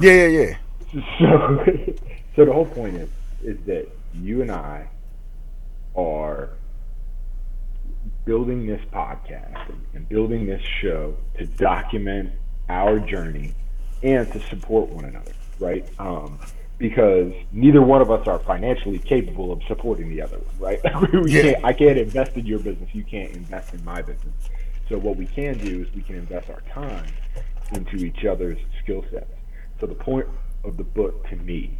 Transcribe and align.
Yeah, 0.00 0.26
yeah, 0.26 0.26
yeah. 0.92 1.02
So, 1.18 1.64
so 2.36 2.44
the 2.44 2.52
whole 2.52 2.66
point 2.66 2.96
is, 2.96 3.08
is 3.42 3.58
that 3.66 3.88
you 4.14 4.42
and 4.42 4.50
I 4.50 4.88
are 5.96 6.50
building 8.24 8.66
this 8.66 8.80
podcast 8.92 9.68
and, 9.94 10.08
building 10.08 10.46
this 10.46 10.62
show 10.80 11.14
to 11.38 11.46
document 11.46 12.32
our 12.68 12.98
journey 12.98 13.54
and 14.02 14.30
to 14.32 14.40
support 14.48 14.88
one 14.88 15.04
another, 15.04 15.32
right? 15.60 15.84
Um, 15.98 16.38
because 16.78 17.32
neither 17.52 17.82
one 17.82 18.00
of 18.00 18.10
us 18.10 18.26
are 18.26 18.38
financially 18.40 18.98
capable 18.98 19.52
of 19.52 19.62
supporting 19.68 20.08
the 20.08 20.22
other 20.22 20.38
one, 20.38 20.58
right? 20.58 20.80
we 21.12 21.32
Yeah. 21.32 21.42
can't, 21.52 21.64
I 21.64 21.72
can't 21.74 21.98
invest 21.98 22.36
in 22.36 22.46
your 22.46 22.58
business, 22.58 22.88
you 22.92 23.04
can't 23.04 23.30
invest 23.32 23.74
in 23.74 23.84
my 23.84 24.00
business. 24.02 24.34
So 24.88 24.98
what 24.98 25.16
we 25.16 25.26
can 25.26 25.58
do 25.58 25.82
is 25.82 25.94
we 25.94 26.02
can 26.02 26.16
invest 26.16 26.48
our 26.50 26.62
time 26.72 27.06
into 27.72 27.96
each 27.96 28.24
other's 28.24 28.58
skill 28.82 29.04
sets. 29.12 29.30
So 29.80 29.86
the 29.86 29.94
point 29.94 30.26
of 30.64 30.76
the 30.76 30.84
book 30.84 31.26
to 31.28 31.36
me, 31.36 31.78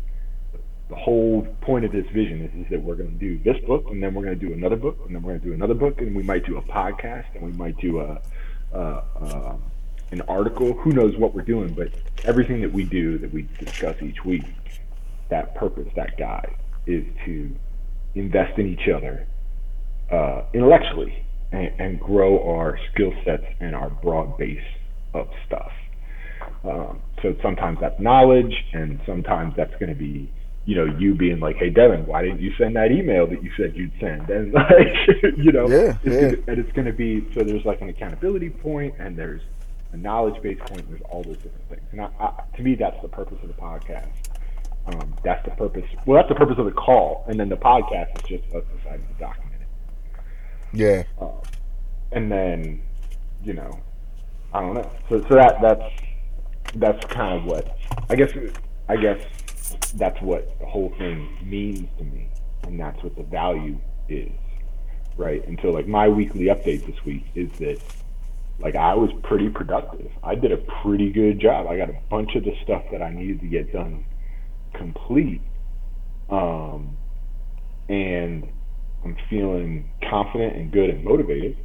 the 0.88 0.97
whole 0.97 1.47
point 1.61 1.84
of 1.84 1.93
this 1.93 2.07
vision 2.07 2.43
is, 2.43 2.65
is 2.65 2.70
that 2.70 2.83
we're 2.83 2.97
going 2.97 3.12
to 3.12 3.19
do 3.19 3.38
this 3.45 3.62
book, 3.66 3.84
and 3.91 4.02
then 4.02 4.15
we're 4.15 4.24
going 4.24 4.38
to 4.38 4.47
do 4.47 4.52
another 4.52 4.77
book, 4.77 4.98
and 5.07 5.15
then 5.15 5.23
we're 5.23 5.33
going 5.33 5.41
to 5.41 5.47
do 5.48 5.52
another 5.52 5.74
book, 5.74 6.01
and 6.01 6.16
we 6.16 6.23
might 6.23 6.45
do 6.47 6.57
a 6.57 6.62
podcast, 6.62 7.27
and 7.34 7.45
we 7.45 7.52
might 7.52 7.77
do 7.79 8.01
a, 8.01 8.21
a, 8.73 8.80
a 8.80 9.59
an 10.12 10.23
article. 10.23 10.73
Who 10.73 10.93
knows 10.93 11.16
what 11.16 11.34
we're 11.34 11.43
doing? 11.43 11.74
But 11.74 11.93
everything 12.24 12.60
that 12.62 12.73
we 12.73 12.84
do, 12.84 13.19
that 13.19 13.33
we 13.33 13.43
discuss 13.59 14.02
each 14.02 14.24
week, 14.24 14.45
that 15.29 15.55
purpose, 15.55 15.88
that 15.95 16.16
guide, 16.16 16.57
is 16.87 17.05
to 17.27 17.55
invest 18.15 18.59
in 18.59 18.66
each 18.66 18.88
other 18.88 19.27
uh, 20.10 20.43
intellectually 20.52 21.24
and, 21.52 21.73
and 21.79 22.01
grow 22.01 22.43
our 22.48 22.79
skill 22.93 23.12
sets 23.24 23.45
and 23.60 23.77
our 23.77 23.91
broad 23.91 24.37
base 24.37 24.59
of 25.15 25.29
stuff. 25.46 25.71
Um, 26.64 27.00
so 27.23 27.34
sometimes 27.42 27.78
that's 27.80 27.98
knowledge, 28.00 28.55
and 28.73 29.01
sometimes 29.06 29.55
that's 29.56 29.73
going 29.80 29.88
to 29.88 29.95
be, 29.95 30.30
you 30.66 30.77
know, 30.77 30.84
you 30.98 31.14
being 31.14 31.41
like, 31.41 31.56
"Hey, 31.56 31.70
Devin, 31.70 32.06
why 32.06 32.23
didn't 32.23 32.40
you 32.40 32.52
send 32.59 32.76
that 32.76 32.90
email 32.93 33.26
that 33.26 33.43
you 33.43 33.51
said 33.57 33.74
you'd 33.76 33.93
send?" 34.01 34.29
And 34.29 34.52
like, 34.54 34.95
you 35.37 35.52
know, 35.52 35.68
Yeah, 35.68 35.96
it's 36.02 36.15
yeah. 36.15 36.20
Gonna, 36.30 36.43
and 36.48 36.59
it's 36.59 36.73
going 36.73 36.87
to 36.87 36.93
be 36.93 37.26
so 37.35 37.43
there's 37.45 37.65
like 37.65 37.80
an 37.80 37.88
accountability 37.88 38.51
point, 38.51 38.95
and 38.98 39.16
there's 39.16 39.43
a 39.93 39.96
knowledge 39.96 40.40
based 40.43 40.60
point. 40.60 40.82
And 40.82 40.90
there's 40.90 41.02
all 41.10 41.23
those 41.24 41.38
different 41.38 41.68
things, 41.68 41.82
and 41.93 42.01
I, 42.02 42.10
I, 42.20 42.43
to 42.57 42.63
me, 42.63 42.74
that's 42.74 43.01
the 43.02 43.09
purpose 43.09 43.38
of 43.42 43.48
the 43.48 43.54
podcast. 43.54 44.10
Um, 44.87 45.15
that's 45.24 45.45
the 45.45 45.51
purpose. 45.52 45.85
Well, 46.07 46.16
that's 46.16 46.29
the 46.29 46.35
purpose 46.35 46.57
of 46.59 46.65
the 46.66 46.73
call, 46.73 47.24
and 47.29 47.38
then 47.40 47.48
the 47.48 47.57
podcast 47.57 48.16
is 48.16 48.23
just 48.40 48.54
us 48.54 48.65
deciding 48.76 49.07
to 49.07 49.15
document 49.18 49.63
it 49.63 49.68
Yeah. 50.73 51.02
and 52.13 52.30
then 52.30 52.82
you 53.42 53.54
know 53.54 53.79
i 54.52 54.60
don't 54.60 54.74
know 54.74 54.90
so 55.09 55.20
so 55.29 55.35
that 55.37 55.60
that's 55.63 55.82
that's 56.76 57.04
kind 57.07 57.38
of 57.38 57.45
what 57.45 57.76
i 58.09 58.16
guess 58.16 58.32
i 58.88 58.96
guess 58.96 59.21
that's 59.95 60.21
what 60.23 60.59
the 60.60 60.66
whole 60.66 60.93
thing 60.99 61.29
means 61.43 61.88
to 61.99 62.04
me 62.04 62.29
and 62.65 62.79
that's 62.79 63.02
what 63.02 63.16
the 63.16 63.23
value 63.24 63.79
is 64.09 64.31
right? 65.21 65.47
And 65.47 65.59
so 65.62 65.69
like 65.69 65.87
my 65.87 66.09
weekly 66.09 66.47
update 66.47 66.87
this 66.87 67.04
week 67.04 67.26
is 67.34 67.50
that 67.59 67.81
like 68.59 68.75
i 68.75 68.94
was 68.94 69.10
pretty 69.22 69.48
productive. 69.48 70.10
I 70.22 70.34
did 70.34 70.53
a 70.53 70.56
pretty 70.82 71.12
good 71.12 71.41
job. 71.41 71.66
I 71.66 71.76
got 71.76 71.91
a 71.91 71.98
bunch 72.09 72.34
of 72.34 72.44
the 72.44 72.54
stuff 72.62 72.84
that 72.91 73.03
i 73.03 73.10
needed 73.10 73.41
to 73.41 73.47
get 73.47 73.72
done 73.72 74.04
complete 74.72 75.41
um 76.31 76.97
and 77.88 78.48
i'm 79.04 79.16
feeling 79.28 79.91
confident 80.09 80.56
and 80.56 80.72
good 80.72 80.91
and 80.91 81.04
motivated. 81.04 81.56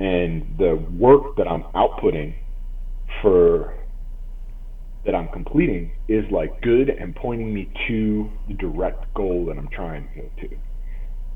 And 0.00 0.56
the 0.58 0.76
work 0.76 1.36
that 1.36 1.48
I'm 1.48 1.64
outputting 1.74 2.34
for 3.20 3.74
that 5.04 5.14
I'm 5.14 5.28
completing 5.28 5.92
is 6.08 6.24
like 6.30 6.60
good 6.62 6.88
and 6.88 7.14
pointing 7.14 7.52
me 7.54 7.70
to 7.88 8.30
the 8.48 8.54
direct 8.54 9.12
goal 9.14 9.46
that 9.46 9.56
I'm 9.56 9.68
trying 9.68 10.08
to 10.08 10.22
go 10.22 10.28
to. 10.42 10.56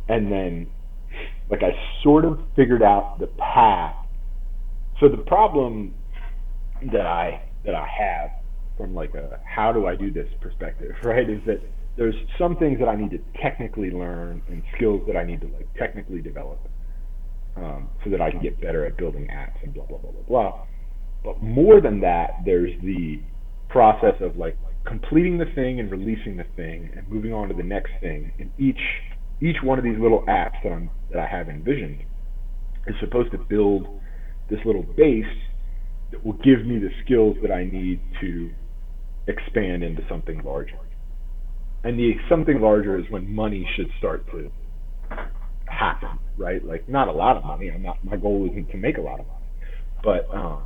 And 0.08 0.30
then 0.30 0.66
like 1.50 1.62
I 1.62 1.70
sort 2.02 2.24
of 2.24 2.40
figured 2.56 2.82
out 2.82 3.18
the 3.18 3.28
path. 3.38 3.94
So 5.00 5.08
the 5.08 5.18
problem 5.18 5.94
that 6.92 7.06
I 7.06 7.42
that 7.64 7.74
I 7.74 7.86
have 7.86 8.30
from 8.76 8.94
like 8.94 9.14
a 9.14 9.40
how 9.44 9.72
do 9.72 9.86
I 9.86 9.96
do 9.96 10.10
this 10.10 10.28
perspective, 10.40 10.92
right, 11.04 11.28
is 11.28 11.40
that 11.46 11.60
there's 11.96 12.14
some 12.38 12.56
things 12.56 12.78
that 12.80 12.88
I 12.88 12.96
need 12.96 13.10
to 13.10 13.18
technically 13.40 13.90
learn 13.90 14.42
and 14.48 14.62
skills 14.76 15.02
that 15.06 15.16
I 15.16 15.24
need 15.24 15.40
to 15.42 15.46
like 15.48 15.68
technically 15.74 16.22
develop 16.22 16.58
um, 17.56 17.90
so 18.02 18.10
that 18.10 18.20
I 18.20 18.30
can 18.30 18.40
get 18.40 18.60
better 18.60 18.86
at 18.86 18.96
building 18.96 19.28
apps 19.30 19.62
and 19.62 19.74
blah 19.74 19.84
blah 19.84 19.98
blah 19.98 20.10
blah 20.10 20.22
blah. 20.22 20.66
But 21.24 21.42
more 21.42 21.80
than 21.80 22.00
that, 22.00 22.30
there's 22.44 22.72
the 22.82 23.20
process 23.72 24.14
of 24.20 24.36
like 24.36 24.56
completing 24.86 25.38
the 25.38 25.46
thing 25.54 25.80
and 25.80 25.90
releasing 25.90 26.36
the 26.36 26.46
thing 26.56 26.90
and 26.96 27.08
moving 27.08 27.32
on 27.32 27.48
to 27.48 27.54
the 27.54 27.62
next 27.62 27.92
thing. 28.00 28.32
And 28.38 28.50
each 28.58 28.80
each 29.40 29.56
one 29.62 29.78
of 29.78 29.84
these 29.84 29.98
little 29.98 30.22
apps 30.28 30.62
that 30.62 30.72
I'm 30.72 30.90
that 31.10 31.18
I 31.18 31.26
have 31.26 31.48
envisioned 31.48 32.00
is 32.86 32.94
supposed 33.00 33.32
to 33.32 33.38
build 33.38 33.86
this 34.50 34.60
little 34.64 34.82
base 34.82 35.24
that 36.10 36.24
will 36.24 36.34
give 36.34 36.64
me 36.66 36.78
the 36.78 36.90
skills 37.04 37.36
that 37.42 37.50
I 37.50 37.64
need 37.64 38.00
to 38.20 38.50
expand 39.26 39.82
into 39.82 40.02
something 40.08 40.42
larger. 40.44 40.78
And 41.84 41.98
the 41.98 42.12
something 42.28 42.60
larger 42.60 42.98
is 42.98 43.04
when 43.10 43.32
money 43.34 43.68
should 43.76 43.88
start 43.98 44.26
to 44.30 44.50
happen, 45.66 46.18
right? 46.36 46.64
Like 46.64 46.88
not 46.88 47.08
a 47.08 47.12
lot 47.12 47.36
of 47.36 47.44
money. 47.44 47.70
I'm 47.70 47.82
not. 47.82 48.04
My 48.04 48.16
goal 48.16 48.48
isn't 48.50 48.70
to 48.70 48.76
make 48.76 48.98
a 48.98 49.00
lot 49.00 49.20
of 49.20 49.26
money, 49.26 49.46
but 50.04 50.34
um, 50.34 50.62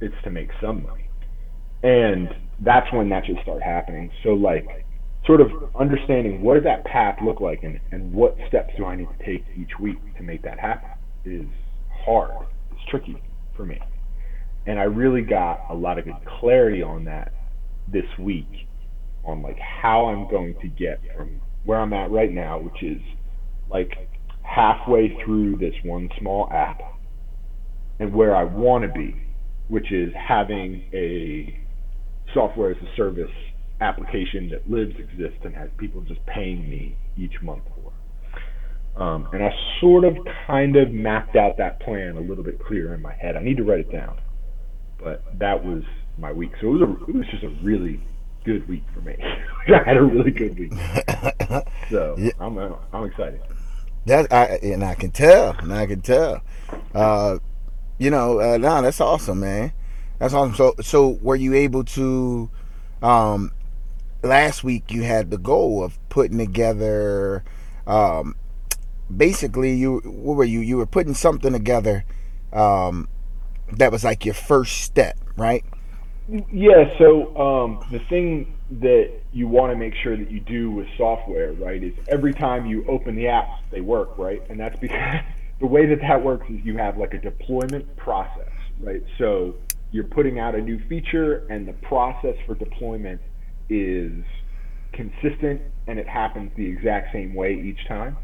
it's 0.00 0.14
to 0.24 0.30
make 0.30 0.48
some 0.60 0.82
money, 0.82 1.01
and 1.82 2.28
that's 2.64 2.92
when 2.92 3.08
that 3.10 3.26
should 3.26 3.38
start 3.42 3.62
happening. 3.62 4.10
So 4.22 4.30
like, 4.30 4.66
sort 5.26 5.40
of 5.40 5.48
understanding 5.78 6.42
what 6.42 6.54
does 6.54 6.64
that 6.64 6.84
path 6.84 7.18
look 7.24 7.40
like, 7.40 7.62
and 7.62 7.80
and 7.90 8.12
what 8.12 8.36
steps 8.48 8.70
do 8.76 8.84
I 8.84 8.96
need 8.96 9.08
to 9.18 9.24
take 9.24 9.44
each 9.56 9.78
week 9.80 9.98
to 10.16 10.22
make 10.22 10.42
that 10.42 10.58
happen 10.58 10.90
is 11.24 11.46
hard. 12.04 12.46
It's 12.72 12.80
tricky 12.90 13.16
for 13.56 13.64
me, 13.64 13.78
and 14.66 14.78
I 14.78 14.84
really 14.84 15.22
got 15.22 15.60
a 15.70 15.74
lot 15.74 15.98
of 15.98 16.04
good 16.04 16.14
clarity 16.40 16.82
on 16.82 17.04
that 17.04 17.32
this 17.92 18.06
week 18.18 18.68
on 19.24 19.42
like 19.42 19.58
how 19.58 20.06
I'm 20.06 20.28
going 20.28 20.54
to 20.60 20.68
get 20.68 21.00
from 21.16 21.40
where 21.64 21.78
I'm 21.78 21.92
at 21.92 22.10
right 22.10 22.32
now, 22.32 22.58
which 22.58 22.82
is 22.82 23.00
like 23.70 24.08
halfway 24.42 25.16
through 25.24 25.56
this 25.56 25.74
one 25.84 26.08
small 26.18 26.50
app 26.52 26.80
and 28.00 28.12
where 28.12 28.34
I 28.34 28.44
want 28.44 28.84
to 28.84 28.88
be, 28.88 29.14
which 29.68 29.92
is 29.92 30.12
having 30.28 30.84
a 30.92 31.61
software 32.34 32.70
as 32.70 32.76
a 32.78 32.96
service 32.96 33.30
application 33.80 34.48
that 34.50 34.68
lives, 34.70 34.94
exists, 34.98 35.40
and 35.44 35.54
has 35.54 35.68
people 35.76 36.00
just 36.02 36.24
paying 36.26 36.68
me 36.68 36.96
each 37.16 37.40
month 37.42 37.62
for. 37.74 39.02
Um, 39.02 39.28
and 39.32 39.42
I 39.42 39.50
sort 39.80 40.04
of 40.04 40.16
kind 40.46 40.76
of 40.76 40.90
mapped 40.90 41.34
out 41.34 41.56
that 41.58 41.80
plan 41.80 42.16
a 42.16 42.20
little 42.20 42.44
bit 42.44 42.62
clearer 42.64 42.94
in 42.94 43.00
my 43.00 43.14
head. 43.14 43.36
I 43.36 43.42
need 43.42 43.56
to 43.56 43.64
write 43.64 43.80
it 43.80 43.90
down, 43.90 44.20
but 44.98 45.24
that 45.38 45.64
was 45.64 45.82
my 46.18 46.30
week. 46.32 46.52
So 46.60 46.68
it 46.68 46.70
was 46.70 46.82
a, 46.82 47.04
it 47.10 47.14
was 47.14 47.26
just 47.30 47.42
a 47.42 47.48
really 47.62 48.00
good 48.44 48.68
week 48.68 48.84
for 48.92 49.00
me. 49.00 49.16
I 49.68 49.82
had 49.84 49.96
a 49.96 50.02
really 50.02 50.30
good 50.30 50.58
week. 50.58 50.72
So 51.90 52.16
Yeah. 52.18 52.32
I'm 52.38 52.58
I'm 52.58 53.04
excited. 53.04 53.40
That 54.06 54.32
I 54.32 54.58
and 54.62 54.84
I 54.84 54.94
can 54.94 55.10
tell, 55.10 55.56
and 55.58 55.72
I 55.72 55.86
can 55.86 56.02
tell. 56.02 56.42
Uh, 56.94 57.38
you 57.98 58.10
know, 58.10 58.40
uh, 58.40 58.58
no, 58.58 58.82
that's 58.82 59.00
awesome, 59.00 59.40
man. 59.40 59.72
That's 60.18 60.34
awesome. 60.34 60.54
So, 60.54 60.74
so 60.80 61.18
were 61.22 61.36
you 61.36 61.54
able 61.54 61.84
to? 61.84 62.50
Um, 63.02 63.52
last 64.22 64.62
week 64.62 64.90
you 64.90 65.02
had 65.02 65.30
the 65.30 65.38
goal 65.38 65.82
of 65.82 65.98
putting 66.08 66.38
together. 66.38 67.44
Um, 67.86 68.36
basically, 69.14 69.74
you 69.74 69.98
what 70.04 70.36
were 70.36 70.44
you? 70.44 70.60
You 70.60 70.76
were 70.76 70.86
putting 70.86 71.14
something 71.14 71.52
together. 71.52 72.04
Um, 72.52 73.08
that 73.72 73.90
was 73.90 74.04
like 74.04 74.24
your 74.24 74.34
first 74.34 74.80
step, 74.82 75.18
right? 75.36 75.64
Yeah. 76.50 76.96
So 76.98 77.36
um, 77.36 77.86
the 77.90 77.98
thing 78.08 78.54
that 78.80 79.10
you 79.32 79.48
want 79.48 79.72
to 79.72 79.76
make 79.76 79.94
sure 80.02 80.16
that 80.16 80.30
you 80.30 80.40
do 80.40 80.70
with 80.70 80.86
software, 80.96 81.52
right, 81.52 81.82
is 81.82 81.92
every 82.08 82.32
time 82.32 82.66
you 82.66 82.84
open 82.86 83.16
the 83.16 83.24
apps, 83.24 83.58
they 83.70 83.80
work, 83.80 84.16
right, 84.18 84.42
and 84.48 84.58
that's 84.58 84.78
because 84.78 85.20
the 85.60 85.66
way 85.66 85.86
that 85.86 86.00
that 86.00 86.22
works 86.22 86.48
is 86.50 86.64
you 86.64 86.76
have 86.76 86.96
like 86.96 87.14
a 87.14 87.18
deployment 87.18 87.96
process, 87.96 88.50
right. 88.80 89.02
So 89.18 89.54
you're 89.92 90.04
putting 90.04 90.38
out 90.38 90.54
a 90.54 90.60
new 90.60 90.80
feature, 90.88 91.46
and 91.48 91.66
the 91.68 91.72
process 91.74 92.34
for 92.46 92.54
deployment 92.54 93.20
is 93.68 94.12
consistent, 94.92 95.60
and 95.86 95.98
it 95.98 96.08
happens 96.08 96.50
the 96.56 96.66
exact 96.66 97.12
same 97.12 97.34
way 97.34 97.54
each 97.54 97.86
time. 97.86 98.16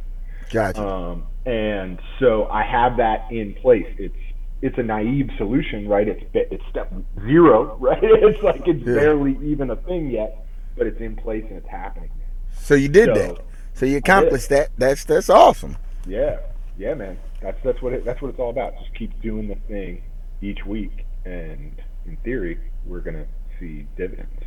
Gotcha. 0.50 0.86
Um, 0.86 1.24
and 1.46 1.98
so 2.18 2.46
I 2.46 2.62
have 2.64 2.96
that 2.98 3.30
in 3.30 3.54
place. 3.54 3.86
It's 3.98 4.14
it's 4.60 4.76
a 4.76 4.82
naive 4.82 5.30
solution, 5.36 5.86
right? 5.88 6.08
It's 6.08 6.22
it's 6.34 6.62
step 6.70 6.92
zero, 7.26 7.76
right? 7.80 7.98
It's 8.02 8.42
like 8.42 8.62
it's 8.66 8.80
Yeah. 8.86 8.94
barely 8.94 9.38
even 9.42 9.70
a 9.70 9.76
thing 9.76 10.10
yet, 10.10 10.44
but 10.76 10.86
it's 10.86 11.00
in 11.00 11.16
place 11.16 11.44
and 11.48 11.58
it's 11.58 11.68
happening. 11.68 12.10
so 12.52 12.74
you 12.74 12.88
did 12.88 13.14
so- 13.14 13.14
that. 13.14 13.44
So 13.74 13.86
you 13.86 13.98
accomplished 13.98 14.48
that. 14.48 14.70
That's 14.76 15.04
that's 15.04 15.30
awesome. 15.30 15.76
Yeah, 16.06 16.38
yeah, 16.76 16.94
man. 16.94 17.16
That's 17.40 17.58
that's 17.62 17.80
what 17.80 17.92
it, 17.92 18.04
that's 18.04 18.20
what 18.20 18.30
it's 18.30 18.38
all 18.40 18.50
about. 18.50 18.74
Just 18.78 18.92
keep 18.98 19.20
doing 19.22 19.46
the 19.48 19.54
thing 19.68 20.02
each 20.42 20.64
week, 20.66 21.04
and 21.24 21.80
in 22.06 22.16
theory, 22.18 22.58
we're 22.84 23.00
gonna 23.00 23.26
see 23.58 23.86
dividends. 23.96 24.42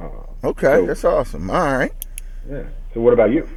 Uh, 0.00 0.08
okay, 0.44 0.74
so, 0.74 0.86
that's 0.86 1.04
awesome. 1.04 1.50
All 1.50 1.76
right. 1.76 1.92
Yeah. 2.50 2.64
So 2.94 3.00
what 3.00 3.12
about 3.12 3.30
you? 3.30 3.48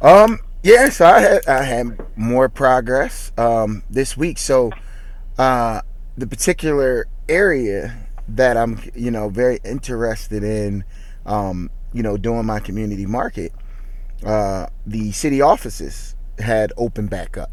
Um. 0.00 0.40
Yes, 0.62 1.00
I 1.00 1.20
had 1.20 1.46
I 1.46 1.62
had 1.62 1.98
more 2.16 2.50
progress 2.50 3.32
um, 3.38 3.82
this 3.88 4.14
week. 4.14 4.36
So, 4.36 4.70
uh, 5.38 5.80
the 6.18 6.26
particular 6.26 7.06
area 7.30 7.96
that 8.28 8.58
I'm, 8.58 8.78
you 8.94 9.10
know, 9.10 9.30
very 9.30 9.58
interested 9.64 10.44
in, 10.44 10.84
um, 11.24 11.70
you 11.94 12.02
know, 12.02 12.18
doing 12.18 12.44
my 12.44 12.60
community 12.60 13.06
market, 13.06 13.52
uh, 14.24 14.66
the 14.86 15.12
city 15.12 15.40
offices 15.40 16.14
had 16.38 16.74
opened 16.76 17.08
back 17.08 17.38
up, 17.38 17.50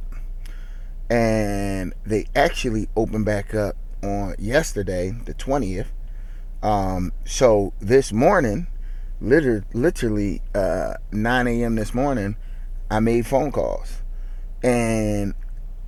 and 1.09 1.93
they 2.05 2.25
actually 2.35 2.89
opened 2.95 3.25
back 3.25 3.53
up 3.53 3.75
on 4.03 4.35
yesterday, 4.37 5.11
the 5.11 5.33
twentieth. 5.33 5.91
Um, 6.63 7.13
so 7.25 7.73
this 7.79 8.11
morning, 8.11 8.67
literally, 9.21 9.63
literally 9.73 10.41
uh, 10.55 10.95
9 11.11 11.47
a.m. 11.47 11.75
this 11.75 11.93
morning, 11.93 12.35
I 12.89 12.99
made 12.99 13.27
phone 13.27 13.51
calls, 13.51 14.01
and 14.63 15.33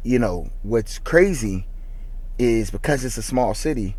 you 0.03 0.19
know 0.19 0.49
what's 0.61 0.99
crazy 0.99 1.65
is 2.37 2.71
because 2.71 3.03
it's 3.03 3.17
a 3.17 3.21
small 3.21 3.53
city, 3.53 3.95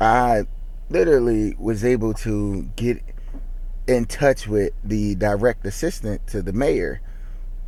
I 0.00 0.44
literally 0.88 1.56
was 1.58 1.84
able 1.84 2.14
to 2.14 2.70
get 2.76 3.02
in 3.86 4.04
touch 4.04 4.46
with 4.46 4.72
the 4.84 5.14
direct 5.16 5.66
assistant 5.66 6.26
to 6.28 6.42
the 6.42 6.52
mayor, 6.52 7.00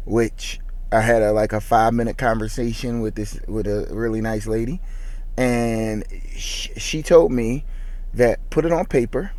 which 0.04 0.60
I 0.92 1.00
had 1.00 1.22
a 1.22 1.32
like 1.32 1.52
a 1.52 1.60
five 1.60 1.94
minute 1.94 2.18
conversation 2.18 3.00
with 3.00 3.14
this 3.14 3.38
with 3.46 3.66
a 3.66 3.86
really 3.90 4.20
nice 4.20 4.46
lady, 4.46 4.80
and 5.36 6.04
she, 6.36 6.72
she 6.74 7.02
told 7.02 7.30
me 7.30 7.64
that 8.12 8.50
put 8.50 8.64
it 8.64 8.72
on 8.72 8.86
paper, 8.86 9.32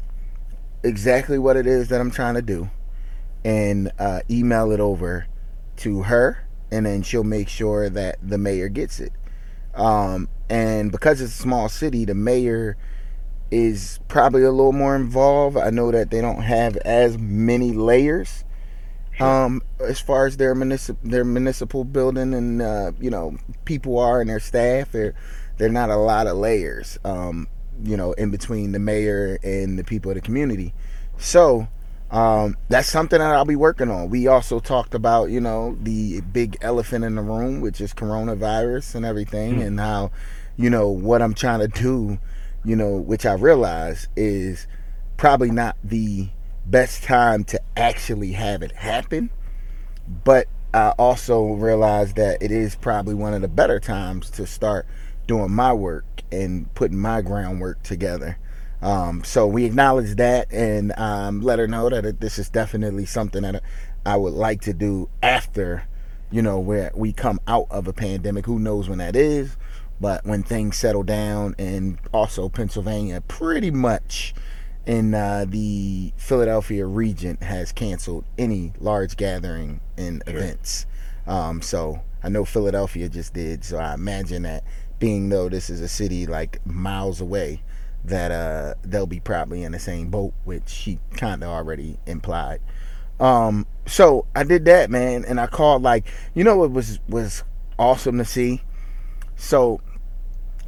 exactly 0.81 1.38
what 1.38 1.57
it 1.57 1.68
is 1.68 1.89
that 1.89 2.00
I'm 2.00 2.12
trying 2.12 2.36
to 2.36 2.42
do, 2.42 2.69
and 3.44 3.92
uh, 4.00 4.21
email 4.30 4.71
it 4.71 4.80
over 4.80 5.27
to 5.77 6.03
her, 6.03 6.48
and 6.71 6.86
then 6.86 7.01
she'll 7.01 7.24
make 7.24 7.50
sure 7.50 7.89
that 7.89 8.18
the 8.21 8.38
mayor 8.38 8.69
gets 8.69 9.01
it. 9.01 9.12
Um, 9.75 10.30
and 10.50 10.89
because 10.92 11.19
it's 11.19 11.38
a 11.38 11.42
small 11.42 11.68
city, 11.68 12.06
the 12.06 12.15
mayor 12.15 12.77
is 13.50 14.00
probably 14.07 14.44
a 14.44 14.51
little 14.51 14.71
more 14.71 14.95
involved. 14.95 15.57
I 15.57 15.69
know 15.69 15.92
that 15.92 16.12
they 16.12 16.21
don't 16.21 16.44
have 16.44 16.77
as 16.77 17.18
many 17.18 17.74
layers 17.74 18.45
um, 19.19 19.61
as 19.79 19.99
far 19.99 20.25
as 20.25 20.37
their 20.37 20.55
municipal 20.55 21.09
their 21.09 21.23
municipal 21.23 21.83
building 21.83 22.33
and 22.33 22.61
uh, 22.61 22.91
you 22.99 23.09
know 23.09 23.37
people 23.65 23.99
are 23.99 24.21
and 24.21 24.29
their 24.29 24.39
staff. 24.39 24.91
They're 24.91 25.15
they're 25.57 25.69
not 25.69 25.89
a 25.89 25.97
lot 25.97 26.27
of 26.27 26.37
layers. 26.37 26.97
Um, 27.03 27.47
you 27.83 27.97
know, 27.97 28.13
in 28.13 28.29
between 28.31 28.71
the 28.71 28.79
mayor 28.79 29.39
and 29.43 29.77
the 29.77 29.83
people 29.83 30.11
of 30.11 30.15
the 30.15 30.21
community. 30.21 30.73
So 31.17 31.67
um, 32.11 32.57
that's 32.67 32.89
something 32.89 33.19
that 33.19 33.33
I'll 33.33 33.45
be 33.45 33.55
working 33.55 33.89
on. 33.89 34.09
We 34.09 34.27
also 34.27 34.59
talked 34.59 34.93
about, 34.93 35.29
you 35.29 35.39
know, 35.39 35.77
the 35.81 36.21
big 36.21 36.57
elephant 36.61 37.05
in 37.05 37.15
the 37.15 37.21
room, 37.21 37.61
which 37.61 37.79
is 37.79 37.93
coronavirus 37.93 38.95
and 38.95 39.05
everything, 39.05 39.53
mm-hmm. 39.53 39.61
and 39.61 39.79
how, 39.79 40.11
you 40.57 40.69
know, 40.69 40.89
what 40.89 41.21
I'm 41.21 41.33
trying 41.33 41.59
to 41.59 41.67
do, 41.67 42.19
you 42.65 42.75
know, 42.75 42.97
which 42.97 43.25
I 43.25 43.33
realize 43.33 44.09
is 44.15 44.67
probably 45.15 45.51
not 45.51 45.77
the 45.83 46.29
best 46.71 47.03
time 47.03 47.44
to 47.44 47.62
actually 47.75 48.31
have 48.31 48.63
it 48.63 48.71
happen. 48.71 49.29
But 50.23 50.47
I 50.73 50.94
also 50.97 51.53
realize 51.53 52.13
that 52.13 52.41
it 52.41 52.51
is 52.51 52.75
probably 52.75 53.13
one 53.13 53.33
of 53.33 53.41
the 53.41 53.47
better 53.50 53.79
times 53.79 54.29
to 54.31 54.47
start 54.47 54.88
doing 55.27 55.51
my 55.51 55.73
work 55.73 56.06
and 56.31 56.73
putting 56.73 56.97
my 56.97 57.21
groundwork 57.21 57.83
together. 57.83 58.38
Um, 58.81 59.23
so 59.23 59.45
we 59.45 59.65
acknowledge 59.65 60.15
that 60.15 60.51
and 60.51 60.94
um, 60.97 61.41
let 61.41 61.59
her 61.59 61.68
know 61.68 61.89
that 61.89 62.19
this 62.19 62.39
is 62.39 62.50
definitely 62.50 63.06
something 63.06 63.44
that 63.44 63.62
I 64.06 64.15
would 64.15 64.33
like 64.33 64.62
to 64.62 64.74
do 64.74 65.09
after, 65.21 65.83
you 66.31 66.41
know, 66.41 66.59
where 66.59 66.91
we 66.95 67.13
come 67.13 67.39
out 67.47 67.67
of 67.69 67.88
a 67.88 67.94
pandemic. 67.94 68.45
Who 68.45 68.57
knows 68.57 68.89
when 68.89 68.97
that 68.97 69.15
is? 69.15 69.56
But 70.00 70.25
when 70.25 70.41
things 70.41 70.77
settle 70.77 71.03
down, 71.03 71.53
and 71.59 72.00
also 72.12 72.50
Pennsylvania 72.50 73.21
pretty 73.21 73.69
much 73.69 74.33
in 74.85 75.13
uh, 75.13 75.45
the 75.47 76.13
Philadelphia 76.17 76.85
region 76.85 77.37
has 77.41 77.71
canceled 77.71 78.25
any 78.37 78.73
large 78.79 79.15
gathering 79.17 79.79
and 79.97 80.23
sure. 80.27 80.37
events. 80.37 80.85
Um, 81.27 81.61
so 81.61 82.01
I 82.23 82.29
know 82.29 82.45
Philadelphia 82.45 83.09
just 83.09 83.33
did. 83.33 83.63
So 83.63 83.77
I 83.77 83.93
imagine 83.93 84.43
that 84.43 84.63
being 84.99 85.29
though 85.29 85.49
this 85.49 85.69
is 85.69 85.81
a 85.81 85.87
city 85.87 86.25
like 86.25 86.65
miles 86.65 87.21
away, 87.21 87.61
that 88.05 88.31
uh, 88.31 88.73
they'll 88.83 89.05
be 89.05 89.19
probably 89.19 89.63
in 89.63 89.71
the 89.71 89.79
same 89.79 90.09
boat, 90.09 90.33
which 90.43 90.67
she 90.67 90.99
kind 91.11 91.43
of 91.43 91.49
already 91.49 91.97
implied. 92.05 92.61
Um, 93.19 93.67
so 93.85 94.25
I 94.35 94.43
did 94.43 94.65
that, 94.65 94.89
man, 94.89 95.25
and 95.25 95.39
I 95.39 95.45
called 95.45 95.83
like 95.83 96.07
you 96.33 96.43
know 96.43 96.63
it 96.63 96.71
was 96.71 96.99
was 97.07 97.43
awesome 97.77 98.17
to 98.17 98.25
see. 98.25 98.61
So 99.35 99.81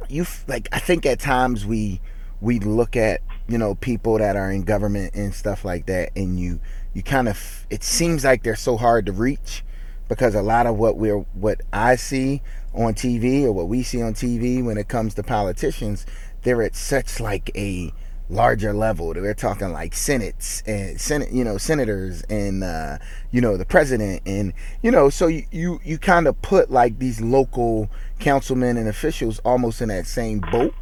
you 0.08 0.26
like 0.46 0.68
I 0.72 0.78
think 0.78 1.04
at 1.06 1.18
times 1.18 1.66
we 1.66 2.00
we 2.40 2.60
look 2.60 2.96
at 2.96 3.20
you 3.48 3.58
know 3.58 3.74
people 3.74 4.18
that 4.18 4.36
are 4.36 4.50
in 4.50 4.62
government 4.62 5.14
and 5.14 5.34
stuff 5.34 5.64
like 5.64 5.86
that, 5.86 6.10
and 6.16 6.38
you 6.38 6.60
you 6.92 7.02
kind 7.02 7.28
of 7.28 7.66
it 7.70 7.82
seems 7.82 8.24
like 8.24 8.42
they're 8.42 8.56
so 8.56 8.76
hard 8.76 9.06
to 9.06 9.12
reach 9.12 9.64
because 10.08 10.34
a 10.34 10.42
lot 10.42 10.66
of 10.66 10.76
what 10.76 10.96
we're 10.96 11.18
what 11.34 11.60
I 11.72 11.96
see 11.96 12.42
on 12.74 12.94
TV 12.94 13.44
or 13.44 13.52
what 13.52 13.68
we 13.68 13.82
see 13.82 14.02
on 14.02 14.14
TV 14.14 14.64
when 14.64 14.76
it 14.78 14.88
comes 14.88 15.14
to 15.14 15.22
politicians 15.22 16.04
they're 16.44 16.62
at 16.62 16.76
such 16.76 17.18
like 17.18 17.50
a 17.56 17.92
larger 18.30 18.72
level. 18.72 19.12
They're 19.12 19.34
talking 19.34 19.72
like 19.72 19.94
senates 19.94 20.62
and 20.66 21.00
senate, 21.00 21.32
you 21.32 21.44
know, 21.44 21.58
senators 21.58 22.22
and 22.22 22.62
uh, 22.62 22.98
you 23.32 23.40
know 23.40 23.56
the 23.56 23.66
president 23.66 24.22
and 24.24 24.52
you 24.82 24.90
know, 24.90 25.10
so 25.10 25.26
you 25.26 25.44
you, 25.50 25.80
you 25.84 25.98
kind 25.98 26.26
of 26.28 26.40
put 26.40 26.70
like 26.70 26.98
these 26.98 27.20
local 27.20 27.90
councilmen 28.20 28.76
and 28.76 28.88
officials 28.88 29.40
almost 29.40 29.82
in 29.82 29.88
that 29.88 30.06
same 30.06 30.38
boat 30.38 30.74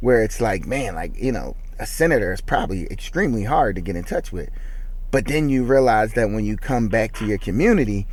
where 0.00 0.22
it's 0.22 0.40
like, 0.40 0.66
man, 0.66 0.94
like 0.94 1.18
you 1.20 1.32
know, 1.32 1.56
a 1.78 1.86
senator 1.86 2.32
is 2.32 2.40
probably 2.40 2.86
extremely 2.86 3.44
hard 3.44 3.76
to 3.76 3.82
get 3.82 3.96
in 3.96 4.04
touch 4.04 4.32
with. 4.32 4.50
But 5.10 5.26
then 5.26 5.48
you 5.48 5.64
realize 5.64 6.14
that 6.14 6.30
when 6.30 6.44
you 6.44 6.56
come 6.56 6.88
back 6.88 7.14
to 7.14 7.26
your 7.26 7.38
community, 7.38 8.06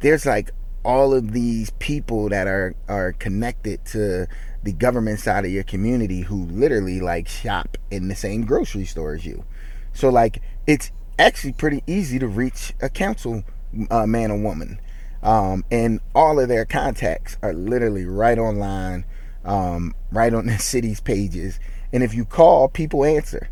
there's 0.00 0.26
like 0.26 0.50
all 0.84 1.12
of 1.12 1.32
these 1.32 1.70
people 1.78 2.28
that 2.28 2.46
are 2.46 2.74
are 2.88 3.12
connected 3.12 3.84
to 3.86 4.28
the 4.62 4.72
government 4.72 5.18
side 5.18 5.44
of 5.44 5.50
your 5.50 5.64
community 5.64 6.20
who 6.20 6.46
literally 6.46 7.00
like 7.00 7.26
shop 7.28 7.76
in 7.90 8.08
the 8.08 8.14
same 8.14 8.44
grocery 8.44 8.84
store 8.84 9.14
as 9.14 9.26
you. 9.26 9.44
So 9.92 10.08
like 10.08 10.40
it's 10.66 10.92
actually 11.18 11.52
pretty 11.52 11.82
easy 11.86 12.18
to 12.18 12.28
reach 12.28 12.72
a 12.80 12.88
council 12.88 13.42
uh, 13.90 14.06
man 14.06 14.30
or 14.30 14.38
woman. 14.38 14.80
Um, 15.22 15.64
and 15.70 16.00
all 16.14 16.38
of 16.38 16.48
their 16.48 16.64
contacts 16.64 17.36
are 17.42 17.52
literally 17.52 18.04
right 18.04 18.38
online, 18.38 19.04
um, 19.44 19.94
right 20.12 20.32
on 20.32 20.46
the 20.46 20.58
city's 20.58 21.00
pages. 21.00 21.58
And 21.92 22.02
if 22.02 22.14
you 22.14 22.24
call, 22.24 22.68
people 22.68 23.04
answer. 23.04 23.48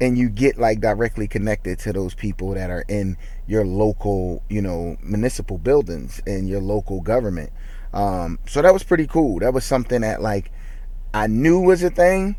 And 0.00 0.18
you 0.18 0.28
get 0.28 0.58
like 0.58 0.80
directly 0.80 1.28
connected 1.28 1.78
to 1.80 1.92
those 1.92 2.14
people 2.14 2.54
that 2.54 2.68
are 2.68 2.84
in 2.88 3.16
your 3.46 3.64
local, 3.64 4.42
you 4.48 4.60
know, 4.60 4.96
municipal 5.02 5.56
buildings 5.56 6.20
and 6.26 6.48
your 6.48 6.60
local 6.60 7.00
government. 7.00 7.52
Um, 7.92 8.40
so 8.46 8.60
that 8.60 8.72
was 8.72 8.82
pretty 8.82 9.06
cool. 9.06 9.38
That 9.38 9.54
was 9.54 9.64
something 9.64 10.00
that 10.00 10.20
like 10.20 10.50
I 11.14 11.28
knew 11.28 11.60
was 11.60 11.84
a 11.84 11.90
thing, 11.90 12.34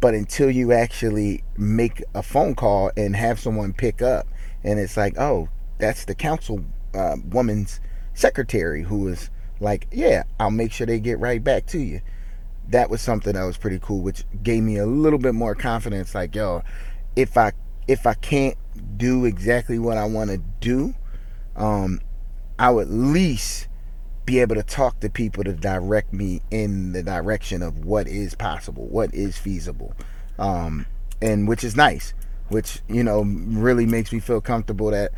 but 0.00 0.14
until 0.14 0.50
you 0.50 0.72
actually 0.72 1.42
make 1.56 2.04
a 2.14 2.22
phone 2.22 2.54
call 2.54 2.92
and 2.96 3.16
have 3.16 3.40
someone 3.40 3.72
pick 3.72 4.02
up, 4.02 4.26
and 4.62 4.78
it's 4.78 4.98
like, 4.98 5.18
oh, 5.18 5.48
that's 5.78 6.04
the 6.04 6.14
council 6.14 6.62
uh, 6.94 7.16
woman's 7.30 7.80
secretary 8.12 8.82
who 8.82 9.08
is 9.08 9.30
like, 9.58 9.86
yeah, 9.90 10.24
I'll 10.38 10.50
make 10.50 10.72
sure 10.72 10.86
they 10.86 11.00
get 11.00 11.18
right 11.18 11.42
back 11.42 11.66
to 11.68 11.78
you. 11.78 12.02
That 12.70 12.90
was 12.90 13.00
something 13.00 13.34
that 13.34 13.44
was 13.44 13.56
pretty 13.56 13.78
cool, 13.80 14.00
which 14.00 14.24
gave 14.42 14.62
me 14.62 14.78
a 14.78 14.86
little 14.86 15.18
bit 15.18 15.34
more 15.34 15.54
confidence. 15.54 16.14
Like, 16.14 16.34
yo, 16.34 16.62
if 17.16 17.36
I 17.36 17.52
if 17.88 18.06
I 18.06 18.14
can't 18.14 18.56
do 18.96 19.24
exactly 19.24 19.78
what 19.78 19.96
I 19.96 20.04
want 20.04 20.30
to 20.30 20.38
do, 20.60 20.94
um, 21.56 22.00
I 22.58 22.70
would 22.70 22.88
at 22.88 22.92
least 22.92 23.68
be 24.26 24.38
able 24.38 24.54
to 24.54 24.62
talk 24.62 25.00
to 25.00 25.10
people 25.10 25.42
to 25.42 25.52
direct 25.52 26.12
me 26.12 26.40
in 26.50 26.92
the 26.92 27.02
direction 27.02 27.62
of 27.62 27.84
what 27.84 28.06
is 28.06 28.34
possible, 28.34 28.86
what 28.86 29.12
is 29.12 29.36
feasible, 29.36 29.92
um, 30.38 30.86
and 31.20 31.48
which 31.48 31.64
is 31.64 31.74
nice, 31.74 32.14
which 32.48 32.80
you 32.88 33.02
know 33.02 33.22
really 33.22 33.86
makes 33.86 34.12
me 34.12 34.20
feel 34.20 34.40
comfortable 34.40 34.90
that 34.90 35.10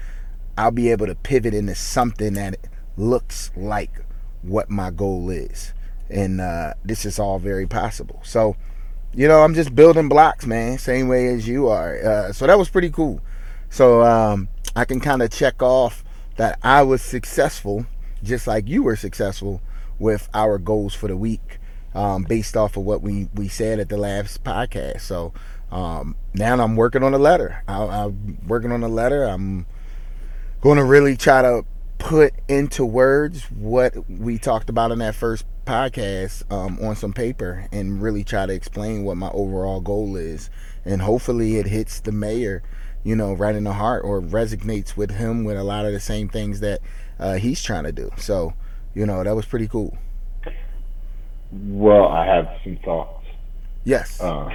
I'll 0.57 0.71
be 0.71 0.91
able 0.91 1.07
to 1.07 1.15
pivot 1.15 1.53
into 1.53 1.75
something 1.75 2.35
that 2.35 2.57
looks 2.97 3.51
like 3.57 4.03
what 4.43 4.71
my 4.71 4.91
goal 4.91 5.31
is, 5.31 5.75
and 6.13 6.41
uh, 6.41 6.75
this 6.85 7.05
is 7.05 7.19
all 7.19 7.39
very 7.39 7.67
possible. 7.67 8.21
So, 8.23 8.57
you 9.15 9.27
know, 9.27 9.43
I'm 9.43 9.55
just 9.55 9.75
building 9.75 10.09
blocks, 10.09 10.47
man, 10.47 10.79
same 10.79 11.09
way 11.09 11.29
as 11.29 11.49
you 11.49 11.69
are. 11.69 11.97
Uh, 11.97 12.33
so 12.33 12.47
that 12.47 12.59
was 12.59 12.69
pretty 12.69 12.91
cool. 12.91 13.21
So 13.71 14.03
um, 14.03 14.49
I 14.77 14.85
can 14.85 15.01
kind 15.01 15.23
of 15.23 15.31
check 15.31 15.63
off 15.63 16.05
that 16.37 16.59
I 16.63 16.83
was 16.83 17.03
successful 17.03 17.87
just 18.23 18.47
like 18.47 18.69
you 18.69 18.83
were 18.83 18.97
successful 18.97 19.61
with 19.99 20.29
our 20.35 20.59
goals 20.59 20.95
for 20.95 21.09
the 21.09 21.17
week 21.17 21.59
um, 21.95 22.25
based 22.25 22.57
off 22.57 22.77
of 22.77 22.85
what 22.85 23.03
we, 23.03 23.29
we 23.35 23.49
said 23.49 23.81
at 23.81 23.89
the 23.89 23.97
last 23.97 24.45
podcast. 24.45 25.01
So 25.01 25.33
Um, 25.73 26.17
now 26.35 26.53
I'm 26.63 26.77
working 26.77 27.03
on 27.03 27.15
a 27.15 27.19
letter. 27.19 27.65
I, 27.67 28.05
I'm 28.05 28.37
working 28.47 28.73
on 28.73 28.83
a 28.83 28.89
letter. 28.89 29.25
I'm 29.25 29.65
going 30.61 30.77
to 30.77 30.85
really 30.85 31.17
try 31.17 31.41
to 31.41 31.65
put 31.97 32.35
into 32.47 32.85
words 32.85 33.45
what 33.51 33.95
we 34.07 34.37
talked 34.37 34.69
about 34.69 34.93
in 34.93 34.99
that 34.99 35.15
first 35.15 35.47
podcast 35.65 36.51
um, 36.53 36.79
on 36.81 36.97
some 36.97 37.13
paper 37.13 37.67
and 37.73 38.03
really 38.03 38.25
try 38.25 38.47
to 38.47 38.53
explain 38.53 39.05
what 39.05 39.17
my 39.17 39.31
overall 39.31 39.81
goal 39.81 40.17
is. 40.17 40.51
And 40.85 41.03
hopefully 41.03 41.57
it 41.57 41.67
hits 41.67 42.01
the 42.01 42.13
mayor, 42.13 42.63
you 43.05 43.17
know, 43.17 43.33
right 43.33 43.55
in 43.55 43.65
the 43.65 43.73
heart 43.73 44.05
or 44.05 44.21
resonates 44.21 44.97
with 44.97 45.13
him 45.13 45.45
with 45.45 45.57
a 45.57 45.65
lot 45.65 45.85
of 45.85 45.93
the 45.93 46.01
same 46.01 46.29
things 46.29 46.61
that 46.61 46.81
uh, 47.19 47.35
he's 47.35 47.63
trying 47.63 47.85
to 47.85 47.93
do. 47.93 48.11
So, 48.17 48.55
you 48.95 49.07
know, 49.07 49.23
that 49.23 49.35
was 49.35 49.47
pretty 49.47 49.69
cool. 49.69 49.97
Well, 51.53 52.09
I 52.09 52.27
have 52.27 52.49
some 52.65 52.79
thoughts. 52.85 53.25
Yes. 53.85 54.21
Uh, 54.21 54.51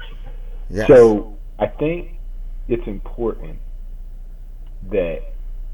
yes. 0.70 0.86
So 0.86 1.36
I 1.58 1.66
think 1.66 2.18
it's 2.68 2.86
important 2.86 3.58
that 4.90 5.22